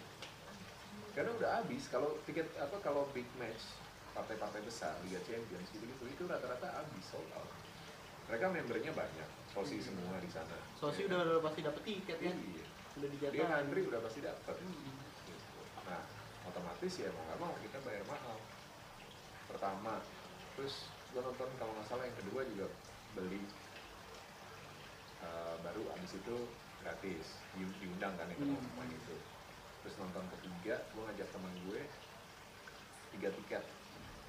Karena 1.16 1.30
udah 1.32 1.50
habis 1.60 1.88
kalau 1.88 2.20
tiket 2.24 2.44
apa 2.60 2.76
kalau 2.80 3.08
big 3.10 3.24
match 3.36 3.64
partai-partai 4.12 4.60
besar 4.60 4.96
Liga 5.04 5.20
Champions 5.24 5.68
gitu 5.68 5.84
gitu 5.84 6.04
itu 6.04 6.22
rata-rata 6.28 6.68
habis 6.72 7.04
sold 7.04 7.28
out. 7.32 7.48
Mereka 8.28 8.48
membernya 8.50 8.92
banyak 8.92 9.28
sosi 9.48 9.80
semua 9.80 10.20
di 10.20 10.28
sana. 10.28 10.56
Sosi 10.76 11.04
Ya 11.04 11.16
udah, 11.16 11.18
udah 11.24 11.42
pasti 11.44 11.60
dapet 11.64 11.82
tiket 11.84 12.16
kan 12.20 12.36
iya. 12.36 12.64
Udah 12.96 13.08
dia 13.12 13.28
dijatah 13.28 13.48
ngantri 13.52 13.80
udah 13.84 14.00
pasti 14.00 14.20
dapat 14.20 14.54
Hmm. 14.56 14.72
gitu. 14.72 15.32
nah 15.86 16.02
otomatis 16.46 16.92
ya 16.96 17.08
mau 17.12 17.22
nggak 17.26 17.40
mau 17.40 17.54
kita 17.60 17.78
bayar 17.82 18.04
mahal. 18.06 18.38
Pertama 19.50 19.94
terus 20.56 20.74
gue 21.12 21.20
nonton 21.20 21.48
kalau 21.56 21.72
nggak 21.76 21.86
salah 21.86 22.04
yang 22.06 22.18
kedua 22.20 22.40
juga 22.46 22.66
beli 23.14 23.42
Eh, 25.16 25.56
baru 25.64 25.82
abis 25.96 26.20
itu 26.20 26.36
gratis 26.84 27.40
Di- 27.56 27.76
diundang 27.82 28.14
kan 28.20 28.28
yang 28.30 28.36
ketemu 28.38 28.60
Hmm. 28.62 28.94
itu. 28.94 29.16
Terus 29.82 29.94
nonton 29.98 30.24
ketiga 30.38 30.76
gue 30.92 31.02
ngajak 31.02 31.28
teman 31.32 31.54
gue 31.66 31.80
tiga 33.16 33.28
tiket 33.32 33.64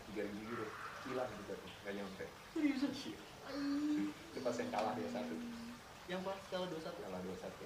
tiga 0.09 0.21
ribu 0.25 0.41
euro 0.47 0.67
hilang 1.05 1.29
tiketnya 1.37 1.69
nggak 1.83 1.93
nyampe. 2.01 2.25
Serius 2.55 2.81
itu 2.87 4.39
pas 4.41 4.55
yang 4.57 4.71
kalah 4.71 4.93
dia 4.95 5.09
satu. 5.11 5.35
Yang 6.07 6.21
pas 6.23 6.39
kalau 6.47 6.65
21 6.71 7.03
kalah 7.03 7.19
dua 7.19 7.35
satu 7.35 7.65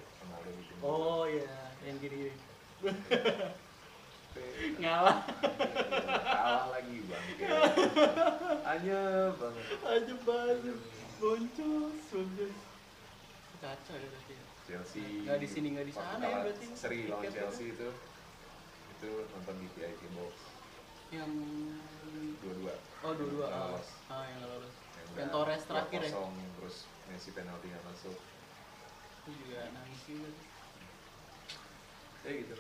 bikin 0.58 0.76
oh 0.82 1.24
iya 1.30 1.72
yang 1.86 1.98
gini 2.02 2.34
Tapi 2.82 2.90
ngalah. 4.82 5.18
Kalah 6.26 6.66
lagi 6.74 6.98
bang. 7.06 7.26
Hanya 8.66 9.02
banget. 9.36 9.66
Aja 9.84 10.16
banget. 10.26 10.78
Boncos 11.22 11.98
boncos 12.10 12.56
kacau 13.62 13.94
ya 13.94 14.08
berarti 14.10 14.34
ya. 14.34 14.46
Chelsea. 14.66 15.06
Nggak 15.22 15.38
di 15.38 15.48
sini, 15.48 15.68
nggak 15.78 15.86
di 15.86 15.94
sana 15.94 16.26
ya 16.26 16.38
berarti. 16.42 16.66
seri 16.74 17.06
lawan 17.06 17.22
tiketnya. 17.30 17.42
Chelsea 17.46 17.66
itu. 17.78 17.90
Itu 18.98 19.10
nonton 19.30 19.56
di 19.62 19.68
VIP 19.78 20.02
box. 20.18 20.34
Yang 21.14 21.32
dua-dua. 22.42 22.74
Oh 23.06 23.14
dua 23.14 23.28
dua 23.30 23.46
ah, 23.54 23.60
lolos. 23.70 23.88
ah 24.10 24.26
yang 24.26 24.42
lolos. 24.50 24.74
Udah 25.12 25.22
yang 25.22 25.30
Torres 25.30 25.64
terakhir 25.68 26.02
ya? 26.08 26.12
2-0, 26.16 26.58
terus 26.58 26.76
Messi 27.12 27.30
penalti 27.36 27.68
nggak 27.68 27.84
masuk. 27.84 28.16
Itu 29.22 29.30
juga 29.46 29.60
nangis 29.76 30.02
juga. 30.08 30.30
Tuh. 30.32 30.48
ya 32.26 32.32
gitu. 32.32 32.56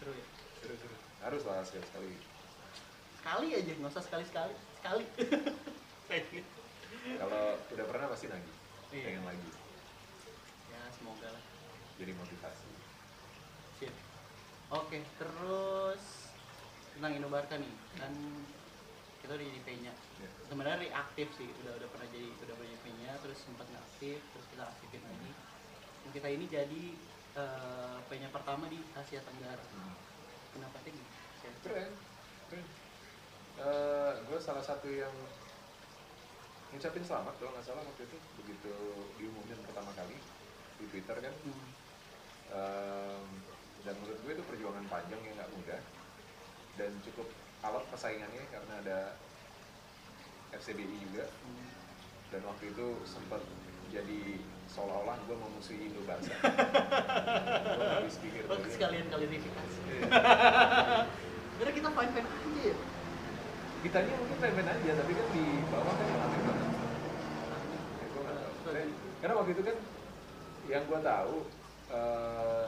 Seru 0.00 0.12
ya 0.16 0.41
seru 0.62 0.74
seru 0.78 0.96
harus 1.22 1.42
lah 1.42 1.62
sekali 1.66 1.84
sekali 1.90 2.10
sekali 3.18 3.46
aja 3.54 3.72
nggak 3.76 3.92
usah 3.92 4.04
sekali 4.06 4.24
sekali 4.26 4.54
sekali 4.78 5.04
kalau 7.20 7.42
udah 7.58 7.86
pernah 7.86 8.08
pasti 8.14 8.26
lagi 8.30 8.52
Iya. 8.92 9.04
pengen 9.08 9.24
lagi 9.24 9.48
ya 10.70 10.82
semoga 10.94 11.28
lah 11.32 11.42
jadi 11.98 12.12
motivasi 12.14 12.70
Sip. 13.78 13.94
Oke, 14.70 15.02
terus 15.18 16.30
tentang 16.94 17.12
Indobarka 17.12 17.58
nih, 17.58 17.74
kan 17.98 18.14
kita 19.18 19.34
udah 19.34 19.42
jadi 19.42 19.60
P-nya. 19.66 19.92
Ya. 20.22 20.30
Sebenarnya 20.46 20.86
reaktif 20.86 21.34
sih, 21.34 21.50
udah 21.64 21.82
udah 21.82 21.88
pernah 21.90 22.06
jadi 22.14 22.30
udah 22.40 22.54
pernah 22.56 22.70
jadi 22.70 22.82
P-nya, 22.86 23.12
terus 23.20 23.38
sempat 23.42 23.66
nggak 23.68 23.82
aktif, 23.84 24.22
terus 24.22 24.46
kita 24.54 24.62
aktifin 24.64 25.02
lagi. 25.02 25.30
Dan 26.06 26.10
kita 26.14 26.28
ini 26.30 26.44
jadi 26.46 26.82
eh, 27.36 27.96
P-nya 28.06 28.28
pertama 28.30 28.70
di 28.70 28.78
Asia 28.94 29.20
Tenggara. 29.26 29.66
Hmm. 29.76 29.98
Kenapa 30.52 30.76
gitu? 30.84 31.00
keren 31.62 31.90
keren 32.50 32.66
gue 34.26 34.38
salah 34.40 34.64
satu 34.64 34.88
yang 34.90 35.12
ngucapin 36.72 37.04
selamat 37.04 37.34
kalau 37.36 37.52
nggak 37.52 37.66
salah 37.66 37.84
waktu 37.84 38.02
itu 38.08 38.16
begitu 38.40 38.72
diumumin 39.20 39.60
pertama 39.68 39.92
kali 39.92 40.16
di 40.80 40.84
Twitter 40.88 41.16
kan 41.20 41.34
Hmm. 41.44 41.68
Ehm, 42.52 43.26
dan 43.82 43.94
menurut 44.00 44.18
gue 44.24 44.32
itu 44.32 44.44
perjuangan 44.44 44.84
panjang 44.88 45.20
yang 45.20 45.34
nggak 45.36 45.52
mudah 45.52 45.80
dan 46.76 46.90
cukup 47.04 47.28
alot 47.62 47.84
persaingannya 47.92 48.44
karena 48.48 48.74
ada 48.80 48.98
FCBI 50.52 50.96
juga 51.00 51.28
Hmm. 51.28 51.68
dan 52.32 52.40
waktu 52.48 52.72
itu 52.72 52.86
sempat 53.04 53.40
jadi 53.92 54.20
seolah-olah 54.66 55.20
gue 55.28 55.36
memusuhi 55.36 55.84
Indo 55.84 56.00
Barca 56.08 56.32
gue 56.32 57.88
habis 58.00 58.16
pikir 58.18 58.42
Oh, 58.48 58.56
sekalian 58.64 59.04
klarifikasi. 59.06 59.80
Iya. 59.86 60.00
Karena 61.60 61.72
kita 61.72 61.88
fine 61.88 62.12
fine 62.12 62.28
aja 62.28 62.62
ya. 62.64 62.76
Ditanya 63.82 64.12
mungkin 64.14 64.36
main-main 64.38 64.68
aja, 64.72 64.90
tapi 64.94 65.12
kan 65.12 65.26
di 65.30 65.44
bawah 65.68 65.94
kan 65.94 66.06
rame 66.08 66.38
banget. 66.42 66.68
Ya, 67.98 68.06
gua 68.08 68.20
nggak 68.22 68.36
tahu. 68.36 68.52
Karena- 69.20 69.36
waktu 69.36 69.52
itu 69.52 69.62
kan 69.62 69.76
yang 70.70 70.82
gue 70.86 71.00
tahu 71.02 71.34
eh, 71.92 72.66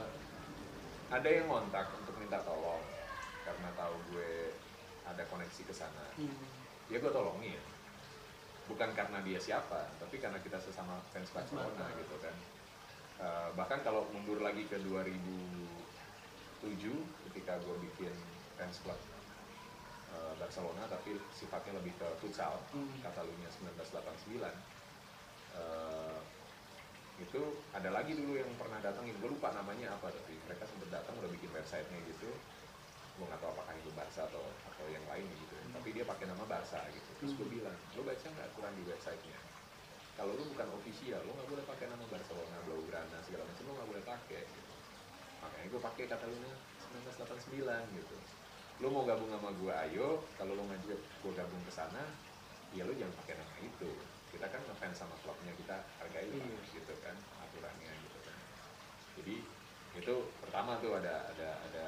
ada 1.09 1.29
yang 1.29 1.45
ngontak 1.47 1.87
untuk 1.97 2.15
minta 2.19 2.37
tolong 2.43 2.83
karena 3.41 3.69
tahu 3.73 3.95
gue 4.11 4.53
ada 5.05 5.23
koneksi 5.25 5.61
ke 5.65 5.73
sana. 5.73 6.05
Hmm. 6.17 6.33
Ya 6.89 6.97
gue 6.97 7.11
tolongin. 7.11 7.61
Bukan 8.65 8.89
karena 8.97 9.21
dia 9.21 9.37
siapa, 9.37 9.85
tapi 10.01 10.17
karena 10.17 10.41
kita 10.41 10.57
sesama 10.57 10.97
fans 11.13 11.29
Barcelona 11.29 11.85
gitu 12.01 12.15
kan. 12.17 12.35
Eh, 13.15 13.49
bahkan 13.55 13.79
kalau 13.85 14.09
mundur 14.11 14.41
lagi 14.41 14.67
ke 14.67 14.75
2007 14.83 16.65
ketika 17.29 17.55
gue 17.63 17.75
bikin 17.87 18.11
fans 18.59 18.81
club 18.83 18.99
eh, 20.11 20.33
Barcelona 20.35 20.83
tapi 20.91 21.15
sifatnya 21.31 21.79
lebih 21.79 21.95
ke 21.95 22.07
futsal 22.19 22.59
Hmm. 22.75 22.91
Catalunya 22.99 23.47
1989 23.55 24.75
Eh, 25.55 26.19
itu 27.15 27.41
ada 27.71 27.95
lagi 27.95 28.11
dulu 28.11 28.35
yang 28.35 28.51
pernah 28.59 28.75
datangin 28.83 29.15
gue 29.23 29.29
lupa 29.31 29.55
namanya 29.55 29.95
apa 29.95 30.11
tapi 30.11 30.35
mereka 30.43 30.67
sempat 30.67 30.91
datang 30.91 31.15
udah 31.15 31.31
bikin 31.31 31.47
websitenya 31.55 32.03
gitu 32.11 32.27
gue 33.15 33.23
nggak 33.23 33.39
tahu 33.39 33.55
apakah 33.55 33.71
itu 33.79 33.87
Barca 33.95 34.27
atau 34.27 34.43
atau 34.67 34.85
yang 34.91 35.07
lain 35.07 35.23
gitu 35.23 35.54
tapi 35.85 36.01
dia 36.01 36.09
pakai 36.09 36.25
nama 36.25 36.41
Barca 36.49 36.81
gitu. 36.89 37.09
Terus 37.21 37.31
gue 37.37 37.61
bilang 37.61 37.77
lo 37.93 38.01
baca 38.01 38.25
nggak 38.25 38.47
aturan 38.49 38.73
di 38.73 38.89
websitenya? 38.89 39.37
Kalau 40.17 40.33
lo 40.33 40.41
bukan 40.49 40.65
official 40.81 41.21
lo 41.21 41.37
nggak 41.37 41.45
boleh 41.45 41.61
pakai 41.61 41.85
nama 41.93 42.01
Barcelona 42.09 42.57
Blaugrana 42.65 43.21
segala 43.21 43.45
macam 43.45 43.63
lo 43.69 43.73
nggak 43.77 44.09
makanya 45.45 45.67
gue 45.69 45.81
pakai 45.85 46.03
kata 46.09 46.25
lu 46.25 46.37
1989 47.05 48.01
gitu. 48.01 48.17
Lu 48.81 48.87
mau 48.89 49.05
gabung 49.05 49.29
sama 49.29 49.53
gue 49.53 49.73
ayo. 49.85 50.25
Kalau 50.41 50.57
lu 50.57 50.65
ngajak 50.73 50.97
gue 50.97 51.31
gabung 51.37 51.61
ke 51.61 51.69
sana 51.69 52.01
ya 52.73 52.81
lu 52.81 52.97
jangan 52.97 53.13
pakai 53.21 53.37
nama 53.37 53.55
itu. 53.61 53.89
Kita 54.33 54.49
kan 54.49 54.65
ngefans 54.65 55.05
sama 55.05 55.13
klubnya 55.21 55.53
kita 55.53 55.85
hargai 56.01 56.33
Iya. 56.33 56.81
gitu 56.81 56.97
kan 57.05 57.13
aturannya 57.45 57.93
gitu 57.93 58.17
kan. 58.25 58.37
Jadi 59.21 59.35
itu 60.01 60.15
pertama 60.41 60.81
tuh 60.81 60.97
ada 60.97 61.29
ada 61.29 61.61
ada 61.69 61.85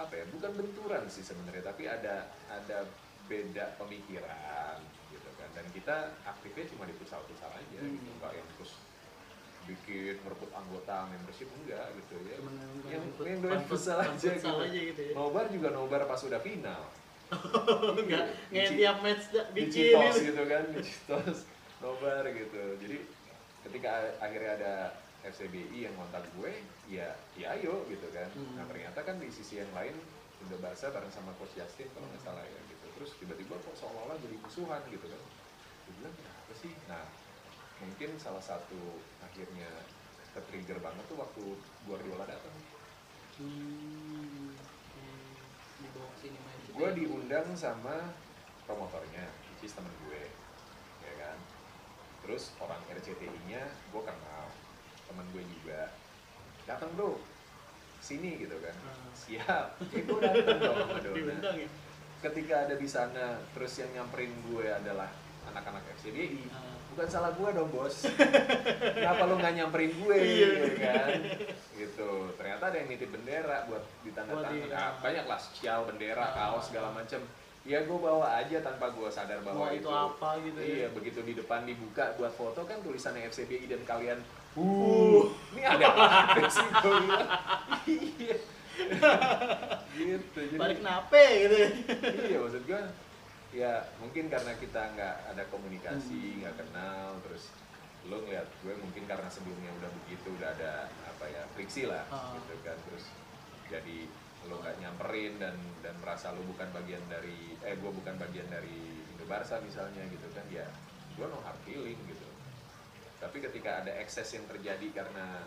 apa 0.00 0.14
ya 0.14 0.24
bukan 0.28 0.50
benturan 0.54 1.04
sih 1.06 1.20
sebenarnya 1.20 1.62
tapi 1.62 1.84
ada 1.84 2.14
ada 2.48 2.78
beda 3.24 3.76
pemikiran 3.76 4.76
gitu 5.08 5.28
kan 5.34 5.48
dan 5.52 5.66
kita 5.70 5.96
aktifnya 6.24 6.64
cuma 6.68 6.84
di 6.84 6.94
futsal-futsal 6.94 7.50
aja 7.50 7.78
Hmm. 7.78 7.94
gitu 7.94 8.10
nggak 8.16 8.32
yang 8.34 8.48
terus 8.50 8.72
bikin 9.62 10.16
merebut 10.18 10.50
anggota 10.50 11.06
membership 11.06 11.46
enggak 11.54 11.84
gitu 11.94 12.16
ya 12.24 12.36
Cuman 12.38 12.54
yang- 12.88 13.06
yang 13.46 13.62
futsal 13.62 13.98
fun 13.98 14.10
aja 14.10 14.28
gitu. 14.32 14.48
aja 14.50 14.80
gitu 14.82 15.00
ya. 15.02 15.12
nobar 15.12 15.46
juga 15.46 15.68
nobar 15.70 16.00
pas 16.04 16.18
udah 16.18 16.40
final 16.40 16.82
Enggak, 17.94 18.24
nggak 18.50 18.66
Di- 18.66 18.76
tiap 18.76 18.96
match 19.00 19.24
bikin 19.52 19.94
gitu. 19.94 20.18
gitu 20.26 20.42
kan 20.44 20.62
di 20.66 20.80
Citos 20.80 21.38
nobar 21.78 22.24
gitu 22.26 22.62
jadi 22.78 22.96
ketika 23.62 23.90
akhirnya 24.18 24.52
ada 24.56 24.74
FCBI 25.20 25.84
yang 25.84 25.94
kontak 25.96 26.24
gue 26.36 26.52
ya 26.88 27.12
ya 27.36 27.52
ayo 27.58 27.84
gitu 27.92 28.08
kan. 28.12 28.28
Hmm. 28.32 28.56
nah 28.56 28.64
ternyata 28.64 29.04
kan 29.04 29.20
di 29.20 29.28
sisi 29.28 29.60
yang 29.60 29.70
lain 29.76 29.92
Indo 30.40 30.56
Barca 30.56 30.88
bareng 30.88 31.12
sama 31.12 31.36
Coach 31.36 31.52
Justin 31.52 31.92
kalau 31.92 32.08
nggak 32.08 32.24
salah 32.24 32.44
ya 32.44 32.60
gitu. 32.72 32.86
Terus 32.96 33.10
tiba-tiba 33.20 33.60
kok 33.60 33.76
seolah-olah 33.76 34.16
jadi 34.24 34.36
musuhan 34.40 34.80
gitu 34.88 35.04
kan. 35.04 35.20
Gue 35.84 35.92
bilang 36.00 36.14
kenapa 36.16 36.52
sih? 36.56 36.72
Nah 36.88 37.04
mungkin 37.80 38.16
salah 38.16 38.40
satu 38.40 39.00
akhirnya 39.24 39.68
ke-trigger 40.36 40.78
banget 40.80 41.04
tuh 41.08 41.18
waktu 41.20 41.44
Guardiola 41.84 42.24
datang. 42.24 42.56
Hmm, 43.40 44.52
hmm, 44.56 45.88
ke 46.20 46.28
gue 46.76 46.88
diundang 46.96 47.52
sama 47.56 48.12
promotornya 48.64 49.28
which 49.52 49.68
is 49.68 49.76
temen 49.76 49.92
gue 50.08 50.22
ya 51.04 51.12
kan. 51.20 51.36
Terus 52.24 52.56
orang 52.60 52.80
RCTI 52.88 53.28
nya 53.48 53.68
gue 53.68 54.02
kenal 54.04 54.48
temen 55.10 55.26
gue 55.28 55.42
juga 55.44 55.90
datang 56.64 56.90
bro 56.94 57.18
sini 58.00 58.38
gitu 58.38 58.54
kan 58.56 58.72
Hmm. 58.72 59.10
siap 59.12 59.66
ya 59.92 60.00
gue 60.00 60.18
datang 60.22 60.58
dong 60.58 60.88
Diundang 61.02 61.56
ya. 61.56 61.68
ketika 62.22 62.54
ada 62.62 62.74
di 62.74 62.86
sana 62.86 63.24
terus 63.50 63.74
yang 63.76 63.90
nyamperin 63.92 64.30
gue 64.46 64.66
adalah 64.66 65.10
anak-anak 65.46 65.82
FCDI 65.94 66.46
Ah. 66.48 66.78
bukan 66.88 67.06
salah 67.06 67.30
gue 67.30 67.48
dong 67.50 67.68
bos 67.68 68.06
kenapa 68.96 69.22
lu 69.24 69.34
nggak 69.36 69.54
nyamperin 69.56 69.92
gue 69.94 70.16
Iya. 70.16 70.48
ya 70.48 70.72
kan 70.80 71.10
gitu 71.74 72.10
ternyata 72.34 72.64
ada 72.66 72.76
yang 72.76 72.88
nitip 72.88 73.10
bendera 73.10 73.66
buat 73.66 73.82
ditanda 74.00 74.32
tangan 74.38 74.68
nah, 74.68 74.90
banyak 74.98 75.24
lah 75.26 75.38
sial 75.38 75.84
bendera 75.84 76.22
Ah. 76.24 76.54
kaos 76.54 76.70
segala 76.70 76.90
macem 76.92 77.20
ya 77.60 77.82
gue 77.82 77.98
bawa 78.00 78.38
aja 78.38 78.56
tanpa 78.58 78.88
gue 78.88 79.08
sadar 79.08 79.42
bahwa 79.42 79.66
Bahwa 79.66 79.76
itu 79.76 79.90
apa 79.90 80.30
gitu 80.40 80.56
ya. 80.56 80.66
iya 80.66 80.86
begitu 80.88 81.20
di 81.20 81.34
depan 81.34 81.62
dibuka 81.62 82.16
buat 82.16 82.32
foto 82.32 82.64
kan 82.64 82.80
tulisannya 82.80 83.26
FCBI 83.26 83.68
dan 83.68 83.82
kalian 83.84 84.16
uh. 84.56 85.22
Ini 85.50 85.62
ada 85.62 85.86
apa? 85.86 86.04
Sih 86.46 86.66
gue 86.66 86.94
bilang 87.02 87.28
iya. 87.86 88.36
Gitu 89.90 90.38
jadi 90.38 90.56
Balik 90.58 90.80
nape 90.80 91.24
gitu. 91.44 91.56
Ya. 91.56 91.68
iya 92.26 92.38
maksud 92.40 92.62
gue 92.64 92.82
ya 93.50 93.72
mungkin 93.98 94.30
karena 94.30 94.52
kita 94.56 94.94
nggak 94.94 95.16
ada 95.34 95.42
komunikasi 95.50 96.38
nggak 96.38 96.54
kenal 96.54 97.18
terus 97.26 97.50
lo 98.06 98.22
ngeliat 98.22 98.46
gue 98.62 98.74
mungkin 98.78 99.04
karena 99.04 99.26
sebelumnya 99.28 99.74
udah 99.76 99.90
begitu 100.02 100.30
udah 100.32 100.48
ada 100.54 100.86
apa 101.04 101.24
ya 101.28 101.42
friksi 101.52 101.90
lah 101.90 102.06
Ah. 102.08 102.32
gitu 102.38 102.54
kan. 102.62 102.78
Terus 102.88 103.04
jadi 103.68 104.06
lo 104.48 104.56
nggak 104.56 104.76
nyamperin 104.80 105.36
dan 105.36 105.52
dan 105.84 105.92
merasa 106.00 106.32
lo 106.32 106.40
bukan 106.46 106.70
bagian 106.72 107.02
dari 107.10 107.58
eh 107.60 107.76
gue 107.76 107.90
bukan 107.92 108.16
bagian 108.16 108.48
dari 108.48 108.72
Indo 109.12 109.28
Barca 109.28 109.60
misalnya 109.60 110.00
gitu 110.08 110.24
kan 110.32 110.46
ya 110.48 110.64
gue 111.12 111.26
no 111.28 111.42
hard 111.44 111.60
feeling 111.68 111.98
gitu 112.08 112.24
tapi 113.20 113.36
ketika 113.38 113.84
ada 113.84 113.92
ekses 113.96 114.26
yang 114.32 114.48
terjadi 114.48 115.04
karena 115.04 115.44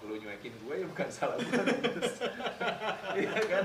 lu 0.00 0.16
nyuekin 0.16 0.56
gue 0.56 0.74
ya 0.80 0.86
bukan 0.88 1.08
salah 1.12 1.36
gue 1.36 1.52
iya 3.20 3.32
kan? 3.36 3.64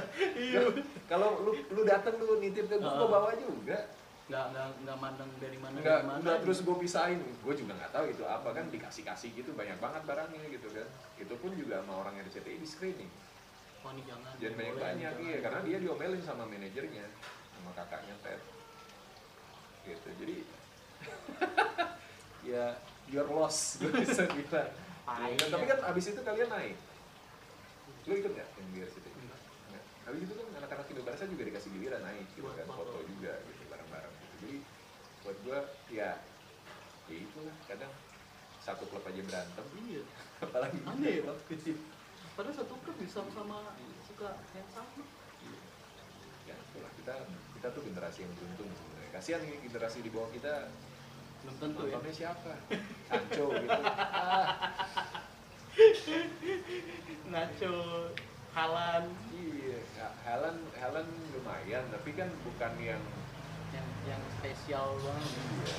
Kalau 1.07 1.39
lu 1.39 1.55
lu 1.71 1.81
datang 1.87 2.19
lu 2.19 2.43
nitip 2.43 2.67
ke 2.67 2.75
gue 2.75 2.83
gue 2.83 3.07
Ah. 3.07 3.09
bawa 3.09 3.31
juga. 3.39 3.79
Nggak, 4.25 4.45
nggak, 4.51 4.67
nggak 4.83 4.97
mandang 4.99 5.29
dari 5.37 5.57
mana 5.61 5.75
enggak 5.79 5.95
dari 5.95 6.07
mana. 6.11 6.19
enggak 6.19 6.37
terus 6.43 6.59
gue 6.59 6.75
pisahin. 6.75 7.23
Gue 7.39 7.53
juga 7.55 7.79
nggak 7.79 7.91
tahu 7.93 8.05
itu 8.11 8.23
apa 8.27 8.49
kan 8.51 8.65
dikasih 8.67 9.03
kasih 9.05 9.29
gitu 9.31 9.55
banyak 9.55 9.79
banget 9.79 10.03
barangnya 10.03 10.43
gitu 10.51 10.67
kan. 10.75 10.87
Itu 11.15 11.33
pun 11.39 11.55
juga 11.55 11.79
sama 11.79 12.03
orang 12.03 12.19
RCTI 12.19 12.59
di 12.59 12.67
screening. 12.67 13.11
Oh, 13.85 13.93
ini 13.93 14.01
jangan. 14.03 14.33
jangan 14.35 14.55
banyak 14.57 14.75
banyak 14.75 15.13
iya 15.23 15.37
karena 15.39 15.59
dia 15.61 15.77
diomelin 15.79 16.19
sama 16.19 16.43
manajernya 16.43 17.05
sama 17.53 17.71
kakaknya 17.77 18.15
Ted. 18.19 18.41
Gitu. 19.85 20.09
Jadi 20.19 20.35
ya 22.51 22.65
your 23.07 23.27
loss 23.27 23.57
gue 23.79 23.91
bisa 23.95 24.25
bilang 24.27 24.69
Pahit 25.05 25.37
Dan- 25.37 25.51
tapi 25.53 25.65
ya. 25.65 25.71
kan 25.71 25.79
abis 25.93 26.05
itu 26.09 26.21
kalian 26.21 26.49
naik 26.49 26.77
lu 28.05 28.13
ikut 28.15 28.31
nggak 28.33 28.49
yang 28.53 28.85
RCTI 28.85 29.09
Enggak. 29.17 29.39
Nggak. 29.67 29.83
Habis 30.05 30.21
itu 30.23 30.33
kan 30.33 30.45
anak-anak 30.55 30.85
Indo 30.87 31.01
Barca 31.01 31.25
juga 31.25 31.43
dikasih 31.43 31.69
giliran 31.73 32.01
naik 32.01 32.25
gitu 32.31 32.45
kan, 32.45 32.65
foto. 32.69 33.01
juga 33.01 33.33
gitu 33.41 33.63
bareng-bareng 33.65 34.13
gitu. 34.13 34.33
Jadi 34.37 34.55
buat 35.21 35.37
gua 35.41 35.59
ya 35.89 36.09
ya 37.05 37.15
itulah 37.17 37.55
kadang 37.65 37.89
satu 38.61 38.85
klub 38.85 39.01
aja 39.01 39.21
berantem, 39.21 39.65
Iya. 39.79 40.01
apalagi 40.45 40.77
Aneh 40.85 41.13
ya, 41.21 41.33
kecil. 41.47 41.77
Padahal 42.33 42.53
satu 42.55 42.73
klub 42.77 42.97
bisa 42.97 43.25
sama 43.25 43.73
suka 44.05 44.29
yang 44.53 44.69
sama. 44.69 45.01
Ya 46.45 46.53
itulah 46.55 46.91
kita 46.93 47.13
kita 47.57 47.67
tuh 47.73 47.81
generasi 47.81 48.19
yang 48.21 48.33
beruntung 48.37 48.69
sebenarnya. 48.69 49.09
Kasihan 49.13 49.41
nih 49.41 49.65
generasi 49.65 49.97
di 50.01 50.13
bawah 50.13 50.29
kita 50.29 50.69
Belum 51.45 51.55
tentu 51.61 51.81
ya. 51.85 51.93
nontonnya 51.93 52.13
siapa? 52.13 52.51
Sancho 53.05 53.45
gitu. 53.53 53.81
Ah, 53.85 54.45
Nacho, 57.29 57.75
Halan, 58.55 59.05
iya, 59.29 59.77
Ya, 59.93 60.07
Helen 60.23 60.57
Helen 60.73 61.07
lumayan, 61.35 61.83
tapi 61.91 62.15
kan 62.15 62.31
bukan 62.41 62.73
yang 62.79 63.03
yang 63.75 63.87
yang 64.07 64.21
spesial 64.39 64.95
banget. 64.97 65.29
iya, 65.35 65.75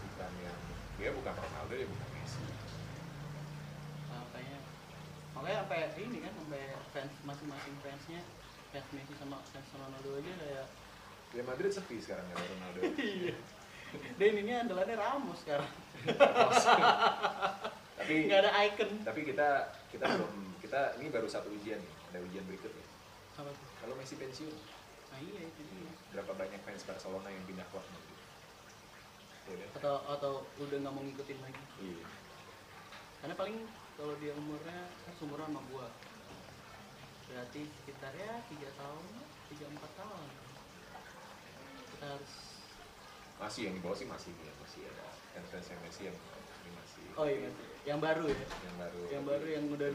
bukan 0.00 0.30
yang 0.40 0.58
dia 0.96 1.10
bukan 1.12 1.34
Ronaldo, 1.34 1.72
dia 1.74 1.88
bukan 1.90 2.08
Messi. 2.14 2.40
Makanya 4.08 4.58
makanya 5.34 5.56
sampai 5.66 5.80
ini 5.98 6.18
kan 6.22 6.32
sampai 6.38 6.62
fans 6.94 7.14
masing-masing 7.26 7.74
fansnya 7.82 8.20
fans 8.70 8.88
Messi 8.94 9.14
sama 9.18 9.42
fans 9.50 9.68
Ronaldo 9.74 10.10
aja 10.22 10.32
kayak 10.38 10.66
Real 11.36 11.44
Madrid 11.44 11.68
sepi 11.68 12.00
sekarang 12.00 12.24
ya 12.24 12.36
Ronaldo. 12.40 12.80
iya. 13.20 13.36
Dan 14.16 14.40
ini 14.40 14.52
andalannya 14.56 14.96
Ramos 14.96 15.44
sekarang. 15.44 15.68
tapi 18.00 18.14
Nggak 18.24 18.40
ada 18.40 18.52
icon. 18.64 18.90
tapi 19.04 19.20
kita 19.24 19.48
kita 19.92 20.04
belum 20.06 20.32
kita 20.60 20.80
ini 20.96 21.12
baru 21.12 21.28
satu 21.28 21.52
ujian 21.52 21.76
nih. 21.76 21.92
Ada 22.08 22.18
ujian 22.24 22.44
berikutnya. 22.48 22.84
Apa 23.36 23.52
tuh? 23.52 23.66
Kalau 23.84 23.94
Messi 24.00 24.16
pensiun, 24.16 24.54
Nah 25.06 25.18
iya 25.20 25.40
itu 25.44 25.60
dia. 25.60 25.92
berapa 26.10 26.32
banyak 26.32 26.60
fans 26.64 26.88
Barcelona 26.88 27.28
yang 27.28 27.44
pindah 27.44 27.68
klub 27.68 27.84
Madrid? 27.84 28.18
Ya 29.46 29.54
kan? 29.60 29.68
Atau 29.76 29.94
atau 30.08 30.32
udah 30.56 30.76
nggak 30.80 30.94
mau 30.96 31.04
ngikutin 31.04 31.38
lagi. 31.44 31.62
Iya. 31.84 32.06
Karena 33.20 33.34
paling 33.36 33.56
kalau 33.96 34.14
dia 34.16 34.32
umurnya 34.32 34.78
kan 35.04 35.12
seumuran 35.14 35.52
sama 35.52 35.60
gua. 35.68 35.86
Berarti 37.28 37.60
sekitar 37.68 38.12
ya 38.12 38.40
tiga 38.48 38.72
tahun, 38.76 39.04
tiga 39.52 39.66
empat 39.68 39.92
tahun. 39.94 40.28
Kita 41.96 42.12
harus 42.12 42.32
Masih 43.36 43.68
yang 43.68 43.74
di 43.76 43.80
bawah 43.84 43.96
sih 43.96 44.08
masih 44.08 44.32
nih, 44.32 44.52
masih 44.60 44.80
ada 44.88 45.06
fans 45.52 45.68
yang 45.68 45.80
Messi 45.84 46.02
yang 46.08 46.16
ini 46.16 46.70
masih. 46.76 47.04
Oh 47.16 47.24
iya, 47.28 47.48
yang 47.84 48.00
baru 48.00 48.24
ya. 48.28 48.36
Yang 48.64 48.76
baru. 48.80 49.00
Yang 49.12 49.24
baru 49.24 49.46
yang 49.48 49.64
udah 49.72 49.88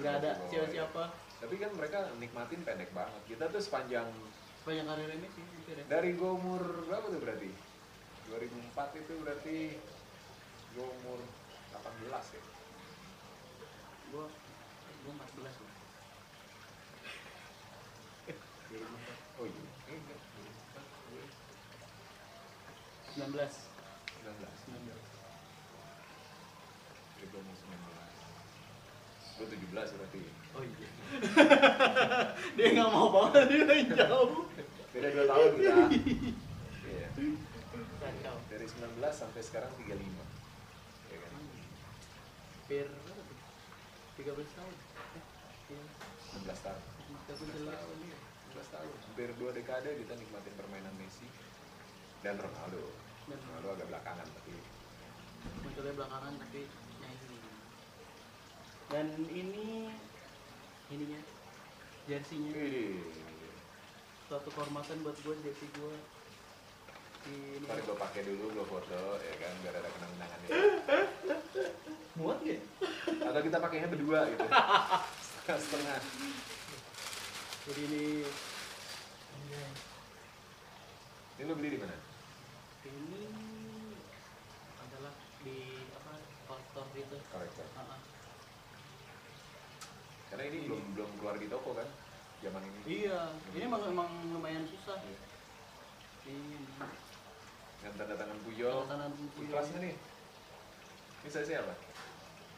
nggak 0.00 0.14
ada 0.24 0.30
siapa-siapa. 0.48 1.02
ya. 1.08 1.16
Tapi 1.44 1.54
kan 1.60 1.70
mereka 1.76 1.98
nikmatin 2.16 2.60
pendek 2.64 2.90
banget. 2.96 3.20
Kita 3.28 3.44
tuh 3.52 3.60
sepanjang 3.60 4.08
Sepanjang 4.64 4.88
karir 4.88 5.08
Messi 5.20 5.40
hampir 5.40 5.76
ya. 5.80 5.84
dari 5.88 6.16
gue 6.16 6.30
umur 6.32 6.60
berapa 6.88 7.06
tuh 7.08 7.20
berarti? 7.20 7.50
2004 8.28 9.00
itu 9.00 9.12
berarti 9.24 9.56
gue 10.76 10.86
umur 11.04 11.18
18 11.72 12.36
ya. 12.36 12.42
Gua 14.08 14.24
gua 15.04 15.12
14 15.12 15.44
lah. 15.44 15.74
2004. 18.72 19.40
Oh 19.40 19.46
iya. 19.48 19.64
Eh, 21.18 23.16
enggak. 23.26 23.50
19. 23.50 23.50
19. 24.22 24.46
19. 24.70 24.94
Jadi 27.18 27.26
gue 27.28 27.40
umur 27.42 27.56
19. 27.58 27.74
Gue 29.38 29.46
17 29.46 29.94
berarti. 29.98 30.20
Oh 30.54 30.62
iya. 30.64 30.88
dia 32.56 32.66
nggak 32.74 32.90
mau 32.90 33.08
banget 33.10 33.42
dia 33.50 33.62
main 33.66 33.88
jauh. 33.94 34.46
Beda 34.94 35.08
2 35.12 35.30
tahun 35.30 35.50
kita. 35.58 35.84
Iya. 36.86 37.08
Kacau. 37.98 38.36
Dari 38.48 38.66
19 38.66 39.02
sampai 39.10 39.42
sekarang 39.42 39.70
35. 39.76 39.90
Ya 41.10 41.18
kan? 41.22 41.30
hampir 42.68 42.84
berapa 42.84 43.22
tuh? 43.24 43.38
13 44.20 44.44
tahun 44.60 44.74
eh, 45.16 45.24
iya 45.72 45.84
16 46.36 46.66
tahun 46.68 46.82
13 47.32 47.64
tahun 47.64 47.96
iya 48.04 48.18
16 48.20 48.27
tahun 48.68 48.88
hampir 48.90 49.28
dua 49.36 49.50
dekade 49.50 49.90
kita 49.96 50.14
nikmatin 50.14 50.54
permainan 50.54 50.94
Messi 50.96 51.26
dan 52.20 52.36
Ronaldo 52.36 52.84
Dan- 53.24 53.40
Ronaldo 53.40 53.68
agak 53.74 53.86
belakangan 53.88 54.26
tapi 54.34 54.54
munculnya 55.62 55.94
belakangan 55.94 56.32
tapi 56.38 56.60
nyanyi 56.98 57.38
dan 58.88 59.06
ini 59.28 59.66
ininya 60.88 61.20
jersinya 62.04 62.52
suatu 64.24 64.48
kehormatan 64.50 64.96
buat 65.00 65.16
gue 65.18 65.34
jersey 65.42 65.68
gue 65.72 65.94
di 67.18 67.34
ini 67.58 67.66
Mari 67.66 67.82
gue 67.82 67.92
pakai 67.92 68.22
dulu, 68.24 68.44
gue 68.54 68.64
foto, 68.64 69.00
ya 69.18 69.34
kan, 69.36 69.52
biar 69.60 69.74
ada 69.74 69.90
kenang-kenangannya. 69.90 70.48
muat 72.14 72.38
gak? 72.40 72.62
Atau 73.20 73.40
kita 73.42 73.58
pakainya 73.58 73.88
berdua 73.90 74.20
gitu. 74.30 74.46
Setengah-setengah. 75.42 75.98
jadi 77.68 77.80
ini 77.84 78.04
Ini 81.68 81.76
beli 81.76 81.84
di 81.84 81.84
mana? 81.84 81.96
ini 82.88 83.22
adalah 84.80 85.12
di 85.38 85.56
apa 85.92 86.12
kolektor 86.48 86.84
gitu 86.96 87.16
Korektor. 87.28 87.66
Ah, 87.76 87.92
ah. 87.92 88.00
Karena 90.28 90.42
ini 90.48 90.64
belum 90.64 90.80
belum 90.96 91.10
keluar 91.20 91.36
di 91.36 91.44
toko 91.46 91.76
kan, 91.76 91.84
zaman 92.40 92.64
ini. 92.64 92.80
iya 92.88 93.20
ini 93.52 93.60
emang 93.62 93.84
emang 93.84 94.08
lumayan 94.30 94.64
susah 94.64 94.96
Iya. 94.96 95.18
ini 96.26 96.56
Dengan 97.78 97.92
tanda 97.94 98.14
tangan 98.16 98.38
Puyo. 98.42 98.70
Tanda 98.82 99.04
tangan 99.04 99.12
Puyo. 99.28 99.44
Ikhlas 99.44 99.68
nih. 99.76 99.92
Ini 101.18 101.28
saya 101.28 101.44
siapa? 101.46 101.74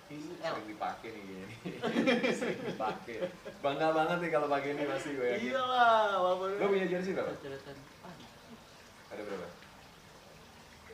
ini 0.08 0.26
L 0.36 0.54
Sering 0.54 0.66
dipakai 0.68 1.08
nih 1.08 1.22
gini. 1.24 1.46
Sering 2.38 2.58
dipakai. 2.64 3.26
Bangga 3.58 3.90
banget 3.90 4.18
nih 4.20 4.30
kalau 4.30 4.46
pakai 4.46 4.70
ini 4.72 4.86
pasti 4.86 5.10
gue 5.12 5.26
yakin. 5.28 5.42
iya 5.44 5.60
lah 5.60 6.14
walaupun 6.16 6.48
Lo 6.56 6.66
punya 6.68 6.86
jersey 6.86 7.10
berapa? 7.10 7.30
coret-coretan 7.32 7.74
ah 8.02 8.14
Ada 9.10 9.22
berapa? 9.22 9.48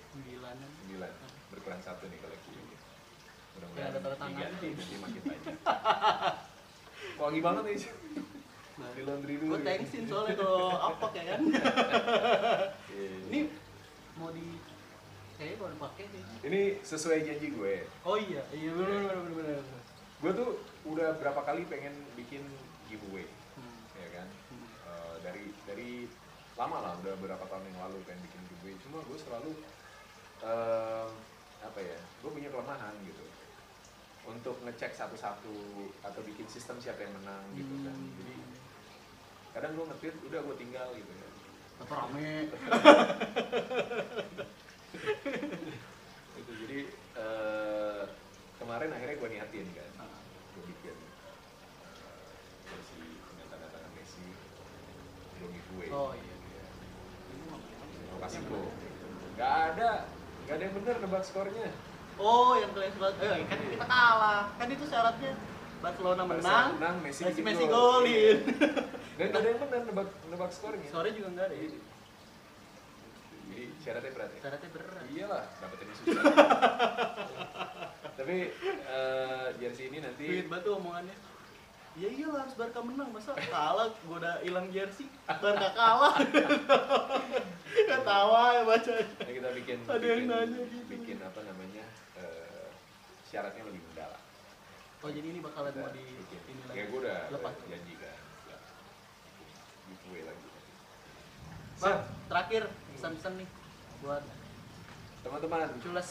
sembilanan 0.06 0.68
Sembilan. 0.78 1.12
Berkurang 1.66 1.82
satu 1.82 2.06
nih 2.06 2.18
koleksi 2.22 2.50
ini. 2.54 2.76
Ya, 3.74 3.90
ada 3.90 3.98
tanda 3.98 4.14
tangan. 4.22 4.38
nanti 4.38 4.68
makin 5.02 5.22
banyak. 5.26 5.56
Wangi 7.26 7.40
banget 7.42 7.62
nih. 7.66 7.78
nah, 8.78 8.88
Di 8.94 9.02
laundry 9.02 9.34
dulu. 9.34 9.50
gue 9.50 9.58
gitu. 9.58 9.66
thanksin 9.66 10.02
soalnya 10.06 10.34
kalau 10.38 10.70
apok 10.78 11.12
ya 11.18 11.24
kan 11.26 11.40
ini 13.26 13.50
mau 14.14 14.30
di 14.30 14.62
kayaknya 15.34 15.56
baru 15.58 15.76
pakai 15.90 16.04
sih 16.06 16.22
Ini 16.46 16.60
sesuai 16.86 17.18
janji 17.26 17.46
gue. 17.50 17.74
oh 18.06 18.14
iya 18.14 18.46
iya 18.54 18.70
benar 18.70 19.00
benar 19.02 19.16
benar 19.26 19.58
benar 19.58 19.80
Gue 20.22 20.32
tuh 20.38 20.50
udah 20.86 21.18
berapa 21.18 21.40
kali 21.42 21.66
pengen 21.66 21.98
bikin 22.14 22.46
giveaway, 22.86 23.26
hmm. 23.58 23.78
ya 24.06 24.08
kan? 24.22 24.28
Hmm. 24.54 24.68
Eh, 24.86 25.14
dari 25.26 25.44
dari 25.66 25.90
lama 26.54 26.78
lah, 26.78 26.92
udah 27.02 27.12
beberapa 27.18 27.42
tahun 27.50 27.66
yang 27.74 27.90
lalu 27.90 27.98
pengen 28.06 28.22
bikin 28.22 28.42
giveaway. 28.54 28.74
Cuma 28.86 29.02
gue 29.02 29.18
selalu 29.18 29.50
eh, 30.46 31.08
apa 31.64 31.80
ya? 31.82 31.98
Gue 32.22 32.30
punya 32.32 32.48
kelemahan 32.48 32.94
gitu 33.04 33.26
untuk 34.36 34.60
ngecek 34.62 34.92
satu-satu 34.92 35.56
atau 36.04 36.20
bikin 36.20 36.44
sistem 36.46 36.76
siapa 36.76 37.00
yang 37.00 37.16
menang 37.16 37.44
gitu 37.56 37.72
kan. 37.80 37.96
Hmm. 37.96 38.12
Jadi 38.20 38.34
kadang 39.56 39.72
gue 39.72 39.84
nge-tweet 39.88 40.16
udah 40.28 40.40
gue 40.44 40.56
tinggal 40.60 40.88
gitu 40.92 41.08
ya. 41.08 41.28
atau 41.76 41.94
rame 41.96 42.28
Gitu. 46.36 46.52
Jadi 46.64 46.80
eh, 47.16 48.02
kemarin 48.58 48.90
akhirnya 48.92 49.16
gue 49.16 49.28
niatin 49.30 49.66
kan. 49.72 49.90
Ah. 50.00 50.20
gue 50.56 50.62
bikin 50.72 50.96
uh, 50.96 52.24
versi 52.64 53.00
tanda 53.48 53.68
tangan 53.68 53.92
Messi 53.92 54.24
gue 55.36 55.48
giveaway 55.52 55.88
Oh, 55.92 56.12
iya. 56.16 56.34
gue 58.08 58.18
kasih 58.24 58.40
go 58.48 58.60
nggak 59.36 59.52
ada 59.68 60.08
nggak 60.48 60.54
ada 60.56 60.64
yang 60.64 60.74
bener 60.80 60.96
nebak 60.96 61.24
skornya 61.28 61.68
oh 62.16 62.52
yang 62.56 62.70
kalian 62.72 62.92
sebut 62.92 63.14
eh 63.20 63.38
kan 63.46 63.58
kita 63.60 63.86
kalah. 63.86 64.42
Kan 64.56 64.68
itu 64.70 64.84
syaratnya. 64.88 65.32
Barcelona 65.76 66.22
menang 66.24 66.68
menang, 66.80 66.96
Messi 67.04 67.22
Messi, 67.28 67.40
Messi 67.44 67.64
gol. 67.68 68.02
golin. 68.02 68.38
Dan 69.20 69.28
ada 69.32 69.46
yang 69.46 69.60
bener 69.60 69.80
nebak 69.84 70.08
nebak 70.28 70.50
skornya 70.52 70.88
sore 70.88 71.12
juga 71.12 71.28
enggak 71.32 71.46
ada. 71.52 71.56
Ya 71.56 71.68
jadi 73.46 73.64
syaratnya 73.80 74.10
berat 74.12 74.30
ya? 74.34 74.40
Syaratnya 74.42 74.70
berat. 74.74 75.04
Iyalah 75.08 75.44
dapetin 75.62 75.88
susah. 75.94 76.22
Tapi 78.18 78.36
eh, 78.66 79.46
jersey 79.60 79.84
ini 79.88 79.98
nanti 80.00 80.24
Duit 80.26 80.48
tuh 80.50 80.72
omongannya. 80.76 81.16
Ya 81.96 82.12
iyalah 82.12 82.44
harus 82.44 82.52
Barca 82.60 82.84
menang, 82.84 83.08
masa 83.08 83.32
kalah 83.32 83.88
gua 84.04 84.20
udah 84.20 84.34
hilang 84.44 84.68
jersey, 84.68 85.08
Barca 85.24 85.72
kalah. 85.72 86.12
Ketawa 87.88 88.40
ya 88.52 88.62
baca. 88.68 88.94
ya 89.00 89.30
kita 89.32 89.48
bikin 89.56 89.78
Ada 89.88 90.04
yang 90.04 90.20
bikin, 90.20 90.28
nanya 90.28 90.60
gitu. 90.68 90.84
bikin 90.92 91.16
apa 91.24 91.40
namanya 91.44 91.65
syaratnya 93.26 93.62
lebih 93.62 93.82
mendalam 93.84 94.22
Oh 94.98 95.10
jadi 95.12 95.28
ini 95.28 95.38
bakalan 95.38 95.70
mau 95.76 95.92
di 95.92 96.02
ini 96.02 96.62
lagi. 96.64 96.74
ya 96.74 96.84
gue 96.86 96.98
udah 96.98 97.18
lepas. 97.30 97.52
janji 97.62 97.94
kan 97.94 98.16
ya. 98.44 98.56
giveaway 99.86 100.22
lagi 100.24 100.46
Bang, 101.76 102.00
terakhir 102.26 102.62
pesan-pesan 102.90 103.32
nih 103.36 103.48
buat 104.00 104.24
teman-teman 105.20 105.68
Cules 105.78 106.10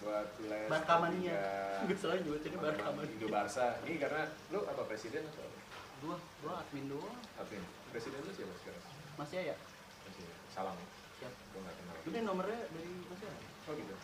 buat 0.00 0.28
les 0.40 0.68
Barca 0.68 0.94
mania. 0.96 1.34
juga 1.76 1.84
Gue 1.86 1.96
selalu 1.98 2.18
nyebutinnya 2.22 2.58
Barca 2.58 2.70
teman-teman 2.78 2.94
mania. 3.02 3.12
Indo 3.12 3.26
Barca 3.28 3.66
ini 3.82 3.96
karena 3.98 4.22
lu 4.48 4.60
apa 4.64 4.82
presiden 4.86 5.22
atau 5.26 5.42
apa? 5.42 5.58
Dua, 6.00 6.16
dua 6.40 6.52
admin 6.56 6.86
doang. 6.86 7.18
admin 7.36 7.60
presiden 7.90 8.20
lu 8.20 8.32
siapa 8.32 8.54
sekarang 8.56 8.84
Masih 9.18 9.38
ya? 9.44 9.56
masih 10.02 10.24
salam 10.48 10.76
Siap. 11.18 11.28
gue 11.34 11.60
nggak 11.60 11.74
kenal 11.76 11.94
Ini 12.06 12.18
nomornya 12.22 12.60
dari 12.70 12.90
Mas 13.04 13.20
ya? 13.20 13.32
oh 13.66 13.72
gitu. 13.74 13.94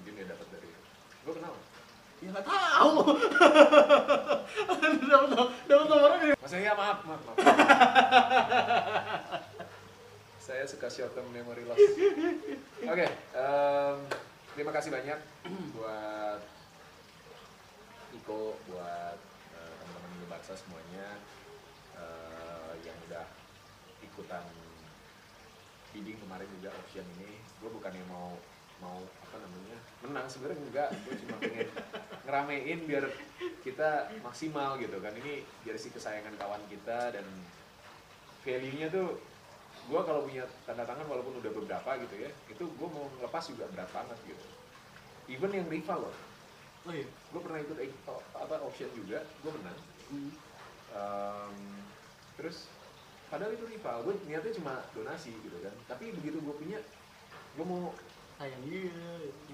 Mungkin 0.00 0.12
dia 0.16 0.26
dapat 0.30 0.46
dari 0.52 0.70
gue 1.22 1.34
kenal. 1.36 1.54
Ya 2.22 2.28
nggak 2.30 2.46
tahu. 2.46 2.94
Dapat 5.12 5.28
dapat 5.68 5.86
nomornya 5.90 6.38
Mas 6.38 6.54
ya 6.54 6.72
maaf 6.72 7.02
maaf 7.04 7.20
maaf. 7.26 7.36
Saya 10.38 10.64
suka 10.64 10.86
short 10.86 11.12
term 11.18 11.26
memory 11.34 11.66
loss. 11.66 11.82
Oke 12.86 13.06
terima 14.52 14.72
kasih 14.72 14.92
banyak 14.92 15.18
buat 15.76 16.40
Iko 18.12 18.60
buat 18.68 19.18
eh, 19.56 19.72
teman-teman 19.80 20.12
Indo 20.20 20.28
Baksa 20.28 20.52
semuanya 20.52 21.16
eh, 21.96 22.72
yang 22.84 22.96
udah 23.08 23.24
ikutan 24.04 24.44
bidding 25.96 26.20
kemarin 26.20 26.48
juga 26.60 26.76
option 26.76 27.04
ini. 27.18 27.40
Gue 27.64 27.72
bukannya 27.72 28.04
mau 28.12 28.36
mau 28.82 28.98
apa 28.98 29.36
namanya 29.38 29.78
menang. 30.02 30.26
Sebenarnya 30.26 30.58
enggak. 30.58 30.88
Gue 31.06 31.14
cuma 31.22 31.36
pengen 31.38 31.68
ngeramein 32.26 32.80
biar 32.84 33.04
kita 33.62 34.10
maksimal 34.26 34.76
gitu 34.82 34.98
kan. 34.98 35.14
Ini 35.14 35.46
jersey 35.62 35.94
kesayangan 35.94 36.34
kawan 36.36 36.62
kita 36.66 37.14
dan 37.14 37.26
value-nya 38.42 38.90
tuh 38.90 39.22
gue 39.82 40.00
kalau 40.06 40.22
punya 40.22 40.46
tanda 40.62 40.86
tangan 40.86 41.06
walaupun 41.10 41.42
udah 41.42 41.50
beberapa 41.58 41.90
gitu 42.06 42.14
ya 42.22 42.30
itu 42.46 42.64
gue 42.70 42.88
mau 42.90 43.10
lepas 43.22 43.42
juga 43.50 43.66
berat 43.70 43.90
banget 43.90 44.18
gitu. 44.26 44.46
Even 45.30 45.54
yang 45.54 45.66
rival 45.70 46.10
loh. 46.10 46.16
Oh 46.82 46.90
iya. 46.90 47.06
gue 47.06 47.40
pernah 47.40 47.58
ikut 47.62 47.78
apa 48.34 48.54
auction 48.62 48.90
juga. 48.94 49.22
Gue 49.42 49.52
menang. 49.54 49.78
Hmm. 50.10 50.32
Em, 50.92 51.56
terus 52.38 52.66
padahal 53.30 53.54
itu 53.54 53.64
rival. 53.70 54.02
Gue 54.06 54.14
niatnya 54.26 54.52
cuma 54.58 54.82
donasi 54.94 55.30
gitu 55.30 55.58
kan. 55.62 55.74
Tapi 55.86 56.10
begitu 56.14 56.42
gue 56.42 56.54
punya 56.58 56.78
gue 57.52 57.64
mau 57.66 57.94
Sayang 58.40 58.62
iya. 58.66 58.90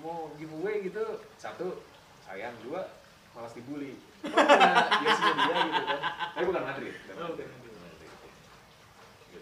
mau 0.00 0.32
giveaway 0.38 0.86
gitu 0.86 1.02
satu 1.36 1.82
sayang 2.24 2.54
dua 2.64 2.88
malas 3.36 3.52
dibully 3.54 3.94
oh, 4.24 4.32
nah, 4.32 4.88
jersey 5.04 5.30
dia 5.30 5.56
gitu 5.68 5.82
kan 5.84 6.00
tapi 6.34 6.44
bukan 6.48 6.64
Madrid 6.64 6.94
bukan 7.06 7.16
Oh, 7.18 7.28
Madrid. 7.34 7.50
Gitu. 9.28 9.38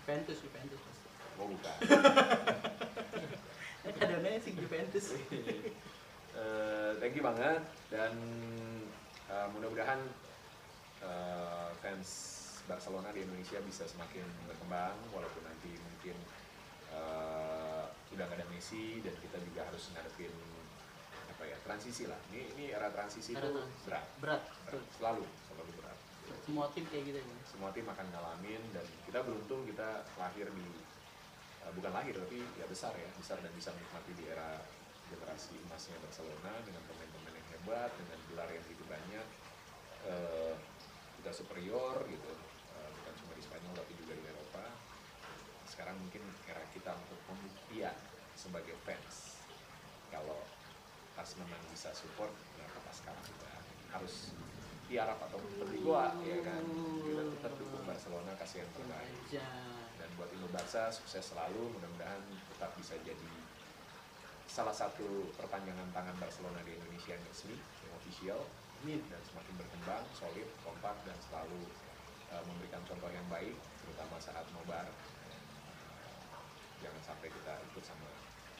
Juventus, 0.00 0.38
Juventus 0.42 0.80
pasti. 0.82 1.08
oh 1.40 1.46
bukan 1.50 1.76
kadangnya 4.00 4.40
sih 4.40 4.52
Juventus. 4.56 5.06
Eh, 6.30 6.92
thank 7.02 7.18
you 7.18 7.26
banget 7.26 7.58
dan 7.90 8.14
eh, 9.28 9.46
mudah-mudahan 9.50 9.98
eh, 11.02 11.68
fans 11.82 12.08
Barcelona 12.70 13.10
di 13.10 13.26
Indonesia 13.26 13.58
bisa 13.66 13.82
semakin 13.84 14.22
berkembang 14.46 14.94
walaupun 15.10 15.42
nanti 15.42 15.74
mungkin 15.74 16.14
eh, 16.94 17.39
nggak 18.26 18.38
ada 18.40 18.48
Messi 18.52 19.00
dan 19.04 19.14
kita 19.20 19.36
juga 19.40 19.60
harus 19.68 19.82
ngadepin 19.94 20.32
apa 21.30 21.42
ya 21.46 21.56
transisi 21.64 22.04
lah. 22.10 22.18
Ini 22.32 22.40
ini 22.56 22.64
era 22.74 22.88
transisi 22.92 23.32
Era 23.32 23.46
itu 23.48 23.56
transisi. 23.56 23.86
berat. 23.88 24.04
Berat, 24.20 24.42
berat. 24.68 24.84
selalu 24.98 25.24
selalu 25.48 25.70
berat. 25.80 25.98
Semua 26.46 26.66
tim 26.74 26.84
kayak 26.88 27.04
gitu 27.10 27.18
ya. 27.20 27.26
semua 27.46 27.70
tim 27.74 27.86
akan 27.86 28.06
ngalamin 28.12 28.62
dan 28.72 28.86
kita 29.06 29.18
beruntung 29.26 29.62
kita 29.66 30.02
lahir 30.18 30.46
di 30.50 30.68
eh, 31.64 31.72
bukan 31.74 31.92
lahir 31.92 32.14
tapi 32.16 32.38
ya 32.56 32.66
besar 32.68 32.92
ya. 32.96 33.10
Besar 33.16 33.38
dan 33.40 33.52
bisa 33.56 33.70
menikmati 33.72 34.12
di 34.16 34.24
era 34.28 34.60
generasi 35.10 35.58
emas 35.66 35.90
emasnya 35.90 35.96
Barcelona 36.06 36.52
dengan 36.62 36.82
pemain-pemain 36.86 37.34
yang 37.34 37.48
hebat 37.58 37.90
dengan 37.98 38.18
gelar 38.30 38.48
yang 38.50 38.62
begitu 38.62 38.84
banyak 38.86 39.26
eh, 40.06 40.54
kita 41.20 41.30
superior 41.34 42.04
gitu 42.06 42.32
Eh, 42.70 42.90
bukan 42.96 43.12
cuma 43.20 43.32
di 43.36 43.42
Spanyol 43.44 43.72
tapi 43.76 43.92
juga 43.98 44.12
di 44.16 44.24
Eropa 44.24 44.64
sekarang 45.68 45.96
mungkin 46.00 46.22
era 46.46 46.62
kita 46.72 46.94
untuk 46.96 47.18
pembuktian 47.26 47.96
sebagai 48.50 48.74
fans. 48.82 49.38
Kalau 50.10 50.42
pas 51.14 51.30
menang 51.38 51.62
bisa 51.70 51.94
support 51.94 52.34
kenapa 52.58 52.82
pas 52.82 52.96
sekarang 52.98 53.22
kita 53.22 53.50
harus 53.94 54.34
tiarap 54.90 55.22
atau 55.30 55.38
seperti 55.38 55.86
gua 55.86 56.10
ya 56.26 56.42
kan? 56.42 56.66
Kita 57.06 57.22
tetap 57.38 57.52
dukung 57.62 57.86
Barcelona 57.86 58.34
kasih 58.42 58.66
yang 58.66 58.72
terbaik 58.74 59.22
dan 60.02 60.08
buat 60.18 60.34
Indo 60.34 60.50
Barca 60.50 60.90
sukses 60.90 61.30
selalu 61.30 61.70
mudah-mudahan 61.78 62.18
tetap 62.50 62.74
bisa 62.74 62.98
jadi 63.06 63.30
salah 64.50 64.74
satu 64.74 65.30
perpanjangan 65.38 65.94
tangan 65.94 66.18
Barcelona 66.18 66.58
di 66.66 66.74
Indonesia 66.74 67.14
yang 67.14 67.22
resmi 67.30 67.54
yang 67.54 67.94
official. 67.94 68.42
Dan 68.80 69.20
semakin 69.28 69.60
berkembang 69.60 70.08
solid 70.16 70.48
kompak 70.64 70.96
dan 71.04 71.12
selalu 71.28 71.68
uh, 72.32 72.40
memberikan 72.48 72.80
contoh 72.88 73.12
yang 73.12 73.28
baik 73.28 73.52
terutama 73.84 74.16
saat 74.16 74.48
nobar. 74.56 74.88
Jangan 76.80 77.02
sampai 77.04 77.28
kita 77.28 77.60
ikut 77.60 77.84
sama 77.84 78.08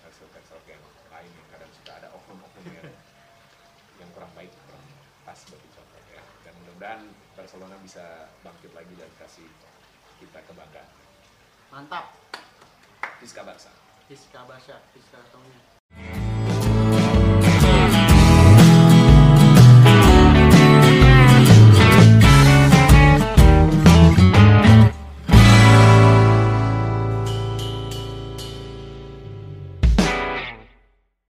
Texel-Texel 0.04 0.60
yang 0.68 0.82
lain 1.12 1.30
yang 1.30 1.48
kadang 1.52 1.70
suka 1.74 1.92
ada 2.00 2.08
oknum-oknum 2.14 2.64
yang 2.72 2.88
yang 4.00 4.10
kurang 4.16 4.32
baik 4.32 4.52
kurang 4.68 4.86
pas 5.24 5.36
bagi 5.36 5.68
contoh 5.76 6.00
ya. 6.12 6.22
Dan 6.46 6.52
mudah-mudahan 6.64 7.02
Barcelona 7.36 7.76
bisa 7.84 8.28
bangkit 8.40 8.72
lagi 8.72 8.94
dan 8.96 9.10
kasih 9.20 9.48
kita 10.20 10.40
kebanggaan. 10.48 10.88
Mantap. 11.70 12.12
Rizka 13.20 13.44
Barca. 13.44 13.72
Fiska 14.10 14.42
Basya 14.42 14.74
Fiska 14.90 15.22
Tongnya 15.30 15.79